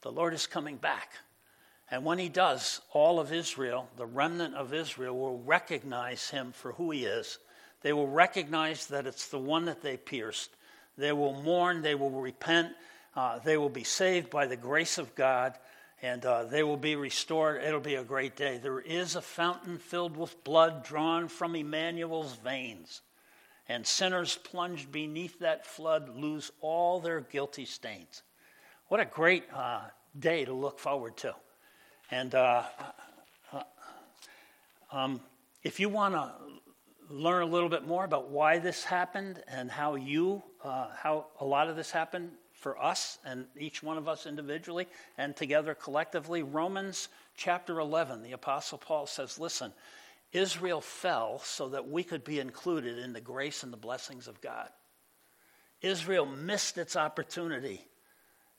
The 0.00 0.10
Lord 0.10 0.32
is 0.32 0.46
coming 0.46 0.76
back. 0.76 1.12
And 1.90 2.04
when 2.04 2.18
he 2.18 2.30
does, 2.30 2.80
all 2.92 3.20
of 3.20 3.32
Israel, 3.32 3.88
the 3.96 4.06
remnant 4.06 4.54
of 4.54 4.72
Israel, 4.72 5.18
will 5.18 5.38
recognize 5.38 6.30
him 6.30 6.52
for 6.52 6.72
who 6.72 6.90
he 6.90 7.04
is. 7.04 7.38
They 7.82 7.92
will 7.92 8.08
recognize 8.08 8.86
that 8.86 9.06
it's 9.06 9.28
the 9.28 9.38
one 9.38 9.66
that 9.66 9.82
they 9.82 9.96
pierced. 9.96 10.50
They 10.96 11.12
will 11.12 11.42
mourn, 11.42 11.82
they 11.82 11.94
will 11.94 12.10
repent, 12.10 12.72
uh, 13.14 13.38
they 13.40 13.56
will 13.56 13.68
be 13.68 13.84
saved 13.84 14.30
by 14.30 14.46
the 14.46 14.56
grace 14.56 14.98
of 14.98 15.14
God 15.14 15.58
and 16.02 16.24
uh, 16.24 16.44
they 16.44 16.62
will 16.62 16.76
be 16.76 16.96
restored. 16.96 17.62
It'll 17.62 17.80
be 17.80 17.96
a 17.96 18.04
great 18.04 18.36
day. 18.36 18.58
There 18.58 18.80
is 18.80 19.16
a 19.16 19.22
fountain 19.22 19.78
filled 19.78 20.16
with 20.16 20.44
blood 20.44 20.84
drawn 20.84 21.28
from 21.28 21.56
Emmanuel's 21.56 22.34
veins, 22.34 23.02
and 23.68 23.86
sinners 23.86 24.36
plunged 24.36 24.92
beneath 24.92 25.40
that 25.40 25.66
flood 25.66 26.08
lose 26.08 26.50
all 26.60 27.00
their 27.00 27.20
guilty 27.20 27.64
stains. 27.64 28.22
What 28.88 29.00
a 29.00 29.04
great 29.04 29.44
uh, 29.52 29.82
day 30.18 30.44
to 30.44 30.52
look 30.52 30.78
forward 30.78 31.16
to. 31.18 31.34
And 32.10 32.34
uh, 32.34 32.62
uh 33.52 33.62
um, 34.90 35.20
if 35.62 35.78
you 35.80 35.90
want 35.90 36.14
to 36.14 36.32
learn 37.10 37.42
a 37.42 37.46
little 37.46 37.68
bit 37.68 37.86
more 37.86 38.04
about 38.04 38.30
why 38.30 38.58
this 38.58 38.84
happened 38.84 39.42
and 39.48 39.70
how 39.70 39.96
you, 39.96 40.42
uh, 40.64 40.88
how 40.96 41.26
a 41.40 41.44
lot 41.44 41.68
of 41.68 41.76
this 41.76 41.90
happened, 41.90 42.30
for 42.58 42.82
us 42.82 43.18
and 43.24 43.46
each 43.56 43.82
one 43.82 43.98
of 43.98 44.08
us 44.08 44.26
individually 44.26 44.86
and 45.16 45.34
together 45.36 45.74
collectively. 45.74 46.42
Romans 46.42 47.08
chapter 47.36 47.78
11, 47.78 48.22
the 48.22 48.32
Apostle 48.32 48.78
Paul 48.78 49.06
says, 49.06 49.38
Listen, 49.38 49.72
Israel 50.32 50.80
fell 50.80 51.38
so 51.38 51.68
that 51.68 51.88
we 51.88 52.02
could 52.02 52.24
be 52.24 52.40
included 52.40 52.98
in 52.98 53.12
the 53.12 53.20
grace 53.20 53.62
and 53.62 53.72
the 53.72 53.78
blessings 53.78 54.28
of 54.28 54.40
God. 54.40 54.68
Israel 55.80 56.26
missed 56.26 56.76
its 56.76 56.96
opportunity. 56.96 57.84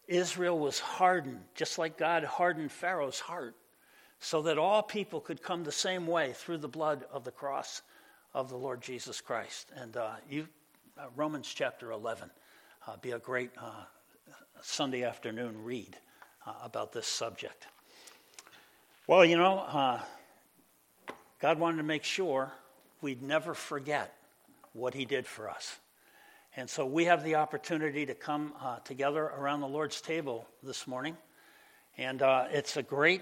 Israel 0.08 0.58
was 0.58 0.80
hardened, 0.80 1.44
just 1.54 1.78
like 1.78 1.98
God 1.98 2.24
hardened 2.24 2.72
Pharaoh's 2.72 3.20
heart, 3.20 3.56
so 4.20 4.42
that 4.44 4.58
all 4.58 4.82
people 4.82 5.20
could 5.20 5.44
come 5.44 5.64
the 5.64 5.72
same 5.72 6.08
way 6.08 6.34
through 6.34 6.58
the 6.58 6.68
blood 6.68 7.06
of 7.12 7.26
the 7.26 7.32
cross 7.32 7.82
of 8.34 8.50
the 8.50 8.58
Lord 8.58 8.82
Jesus 8.82 9.22
Christ. 9.22 9.72
And 9.76 9.98
uh, 9.98 10.14
you, 10.30 10.48
uh, 10.98 11.08
Romans 11.16 11.52
chapter 11.54 11.92
11 11.92 12.32
uh, 12.90 12.98
be 13.02 13.12
a 13.12 13.20
great 13.20 13.52
uh, 13.62 13.70
Sunday 14.62 15.04
afternoon 15.04 15.64
read 15.64 15.96
uh, 16.48 16.54
about 16.64 16.92
this 16.92 17.06
subject. 17.06 17.68
Well, 19.06 19.24
you 19.24 19.38
know, 19.38 19.60
uh, 19.60 20.00
God 21.40 21.60
wanted 21.60 21.78
to 21.78 21.84
make 21.84 22.04
sure 22.04 22.52
we'd 23.02 23.22
never 23.22 23.54
forget 23.54 24.16
what 24.74 24.96
He 24.96 25.06
did 25.06 25.28
for 25.28 25.50
us. 25.50 25.78
And 26.56 26.68
so 26.68 26.84
we 26.84 27.06
have 27.06 27.24
the 27.24 27.36
opportunity 27.36 28.08
to 28.08 28.16
come 28.16 28.54
uh, 28.60 28.80
together 28.80 29.24
around 29.24 29.62
the 29.62 29.68
Lord's 29.68 30.02
table 30.02 30.48
this 30.64 30.88
morning. 30.88 31.16
And 31.98 32.24
uh, 32.24 32.46
it's 32.52 32.78
a 32.78 32.84
great 32.84 33.22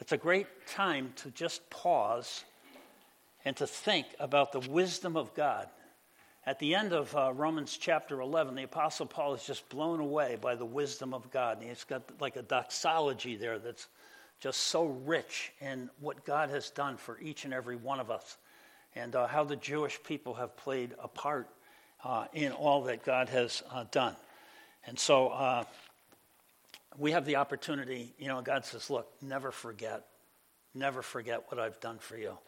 it's 0.00 0.12
a 0.12 0.16
great 0.16 0.46
time 0.66 1.12
to 1.16 1.30
just 1.30 1.68
pause 1.70 2.44
and 3.44 3.56
to 3.56 3.66
think 3.66 4.06
about 4.18 4.52
the 4.52 4.60
wisdom 4.60 5.16
of 5.16 5.34
God 5.34 5.68
at 6.48 6.58
the 6.58 6.74
end 6.74 6.94
of 6.94 7.14
uh, 7.14 7.30
Romans 7.34 7.76
chapter 7.78 8.22
11, 8.22 8.54
the 8.54 8.62
Apostle 8.62 9.04
Paul 9.04 9.34
is 9.34 9.44
just 9.44 9.68
blown 9.68 10.00
away 10.00 10.38
by 10.40 10.54
the 10.54 10.64
wisdom 10.64 11.12
of 11.12 11.30
God. 11.30 11.58
And 11.58 11.68
he's 11.68 11.84
got 11.84 12.10
like 12.22 12.36
a 12.36 12.42
doxology 12.42 13.36
there 13.36 13.58
that's 13.58 13.86
just 14.40 14.58
so 14.58 14.86
rich 15.04 15.52
in 15.60 15.90
what 16.00 16.24
God 16.24 16.48
has 16.48 16.70
done 16.70 16.96
for 16.96 17.20
each 17.20 17.44
and 17.44 17.52
every 17.52 17.76
one 17.76 18.00
of 18.00 18.10
us 18.10 18.38
and 18.96 19.14
uh, 19.14 19.26
how 19.26 19.44
the 19.44 19.56
Jewish 19.56 20.02
people 20.02 20.32
have 20.32 20.56
played 20.56 20.94
a 21.02 21.06
part 21.06 21.50
uh, 22.02 22.24
in 22.32 22.52
all 22.52 22.84
that 22.84 23.04
God 23.04 23.28
has 23.28 23.62
uh, 23.70 23.84
done. 23.90 24.16
And 24.86 24.98
so 24.98 25.28
uh, 25.28 25.64
we 26.96 27.10
have 27.10 27.26
the 27.26 27.36
opportunity, 27.36 28.14
you 28.18 28.28
know, 28.28 28.40
God 28.40 28.64
says, 28.64 28.88
look, 28.88 29.06
never 29.20 29.50
forget, 29.50 30.06
never 30.74 31.02
forget 31.02 31.44
what 31.48 31.60
I've 31.60 31.78
done 31.80 31.98
for 31.98 32.16
you. 32.16 32.38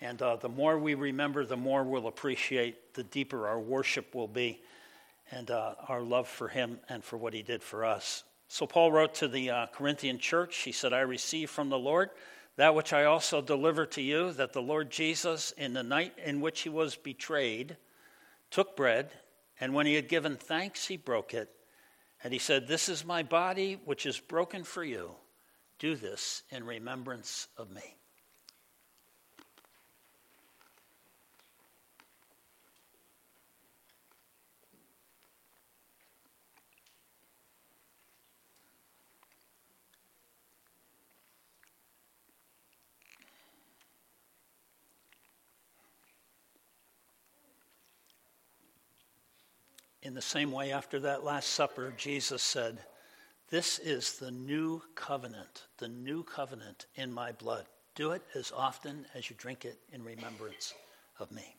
And 0.00 0.20
uh, 0.22 0.36
the 0.36 0.48
more 0.48 0.78
we 0.78 0.94
remember, 0.94 1.44
the 1.44 1.56
more 1.56 1.82
we'll 1.82 2.06
appreciate, 2.06 2.94
the 2.94 3.02
deeper 3.02 3.48
our 3.48 3.58
worship 3.58 4.14
will 4.14 4.28
be, 4.28 4.60
and 5.30 5.50
uh, 5.50 5.74
our 5.88 6.00
love 6.02 6.28
for 6.28 6.48
Him 6.48 6.78
and 6.88 7.02
for 7.02 7.16
what 7.16 7.34
He 7.34 7.42
did 7.42 7.62
for 7.62 7.84
us. 7.84 8.24
So 8.48 8.66
Paul 8.66 8.92
wrote 8.92 9.14
to 9.16 9.28
the 9.28 9.50
uh, 9.50 9.66
Corinthian 9.66 10.18
church, 10.18 10.56
he 10.58 10.72
said, 10.72 10.94
I 10.94 11.00
receive 11.00 11.50
from 11.50 11.68
the 11.68 11.78
Lord 11.78 12.10
that 12.56 12.74
which 12.74 12.92
I 12.92 13.04
also 13.04 13.40
delivered 13.40 13.92
to 13.92 14.02
you, 14.02 14.32
that 14.32 14.52
the 14.52 14.62
Lord 14.62 14.90
Jesus, 14.90 15.52
in 15.52 15.74
the 15.74 15.82
night 15.82 16.14
in 16.24 16.40
which 16.40 16.62
he 16.62 16.68
was 16.68 16.96
betrayed, 16.96 17.76
took 18.50 18.74
bread, 18.74 19.12
and 19.60 19.74
when 19.74 19.86
he 19.86 19.94
had 19.94 20.08
given 20.08 20.36
thanks, 20.36 20.86
he 20.86 20.96
broke 20.96 21.34
it. 21.34 21.50
And 22.24 22.32
he 22.32 22.38
said, 22.38 22.66
This 22.66 22.88
is 22.88 23.04
my 23.04 23.22
body, 23.22 23.78
which 23.84 24.06
is 24.06 24.18
broken 24.18 24.64
for 24.64 24.82
you. 24.82 25.14
Do 25.78 25.94
this 25.94 26.42
in 26.50 26.64
remembrance 26.64 27.46
of 27.56 27.70
me. 27.70 27.97
In 50.08 50.14
the 50.14 50.22
same 50.22 50.52
way, 50.52 50.72
after 50.72 51.00
that 51.00 51.22
Last 51.22 51.50
Supper, 51.50 51.92
Jesus 51.98 52.42
said, 52.42 52.78
This 53.50 53.78
is 53.78 54.14
the 54.14 54.30
new 54.30 54.80
covenant, 54.94 55.64
the 55.76 55.88
new 55.88 56.22
covenant 56.22 56.86
in 56.94 57.12
my 57.12 57.32
blood. 57.32 57.66
Do 57.94 58.12
it 58.12 58.22
as 58.34 58.50
often 58.50 59.04
as 59.14 59.28
you 59.28 59.36
drink 59.36 59.66
it 59.66 59.78
in 59.92 60.02
remembrance 60.02 60.72
of 61.18 61.30
me. 61.30 61.54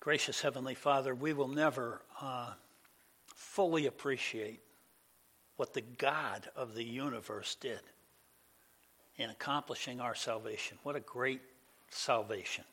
Gracious 0.00 0.40
Heavenly 0.40 0.74
Father, 0.74 1.14
we 1.14 1.34
will 1.34 1.48
never. 1.48 2.00
Uh, 2.18 2.54
fully 3.40 3.86
appreciate 3.86 4.60
what 5.56 5.72
the 5.72 5.80
God 5.80 6.48
of 6.54 6.74
the 6.74 6.84
universe 6.84 7.56
did. 7.58 7.80
in 9.16 9.28
accomplishing 9.28 10.00
our 10.00 10.14
salvation. 10.14 10.78
What 10.82 10.96
a 10.96 11.00
great 11.00 11.42
salvation. 11.90 12.64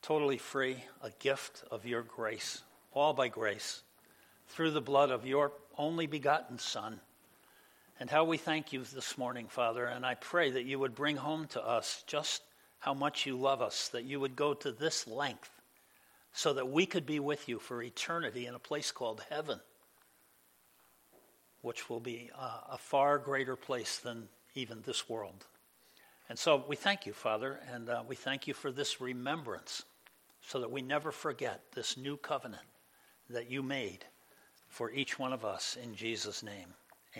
Totally 0.00 0.38
free, 0.38 0.82
a 1.02 1.10
gift 1.18 1.64
of 1.70 1.84
your 1.84 2.02
grace, 2.02 2.62
all 2.92 3.12
by 3.12 3.28
grace, 3.28 3.82
through 4.48 4.70
the 4.70 4.80
blood 4.80 5.10
of 5.10 5.26
your 5.26 5.52
only 5.76 6.06
begotten 6.06 6.58
Son. 6.58 6.98
And 8.00 8.08
how 8.08 8.24
we 8.24 8.38
thank 8.38 8.72
you 8.72 8.84
this 8.84 9.18
morning, 9.18 9.46
Father, 9.48 9.84
and 9.84 10.06
I 10.06 10.14
pray 10.14 10.50
that 10.52 10.64
you 10.64 10.78
would 10.78 10.94
bring 10.94 11.16
home 11.16 11.46
to 11.48 11.62
us 11.62 12.04
just 12.06 12.42
how 12.78 12.94
much 12.94 13.26
you 13.26 13.36
love 13.36 13.60
us, 13.60 13.88
that 13.88 14.04
you 14.04 14.20
would 14.20 14.36
go 14.36 14.54
to 14.54 14.72
this 14.72 15.06
length 15.06 15.50
so 16.34 16.52
that 16.52 16.68
we 16.68 16.84
could 16.84 17.06
be 17.06 17.20
with 17.20 17.48
you 17.48 17.60
for 17.60 17.80
eternity 17.80 18.46
in 18.46 18.54
a 18.54 18.58
place 18.58 18.90
called 18.90 19.22
heaven, 19.30 19.60
which 21.62 21.88
will 21.88 22.00
be 22.00 22.28
a, 22.36 22.74
a 22.74 22.78
far 22.78 23.18
greater 23.18 23.54
place 23.54 23.98
than 23.98 24.28
even 24.56 24.82
this 24.82 25.08
world. 25.08 25.46
And 26.28 26.36
so 26.36 26.64
we 26.66 26.74
thank 26.74 27.06
you, 27.06 27.12
Father, 27.12 27.60
and 27.72 27.88
uh, 27.88 28.02
we 28.06 28.16
thank 28.16 28.48
you 28.48 28.54
for 28.54 28.72
this 28.72 29.00
remembrance 29.00 29.84
so 30.40 30.58
that 30.58 30.72
we 30.72 30.82
never 30.82 31.12
forget 31.12 31.60
this 31.72 31.96
new 31.96 32.16
covenant 32.16 32.62
that 33.30 33.48
you 33.48 33.62
made 33.62 34.04
for 34.68 34.90
each 34.90 35.18
one 35.20 35.32
of 35.32 35.44
us 35.44 35.78
in 35.80 35.94
Jesus' 35.94 36.42
name. 36.42 36.74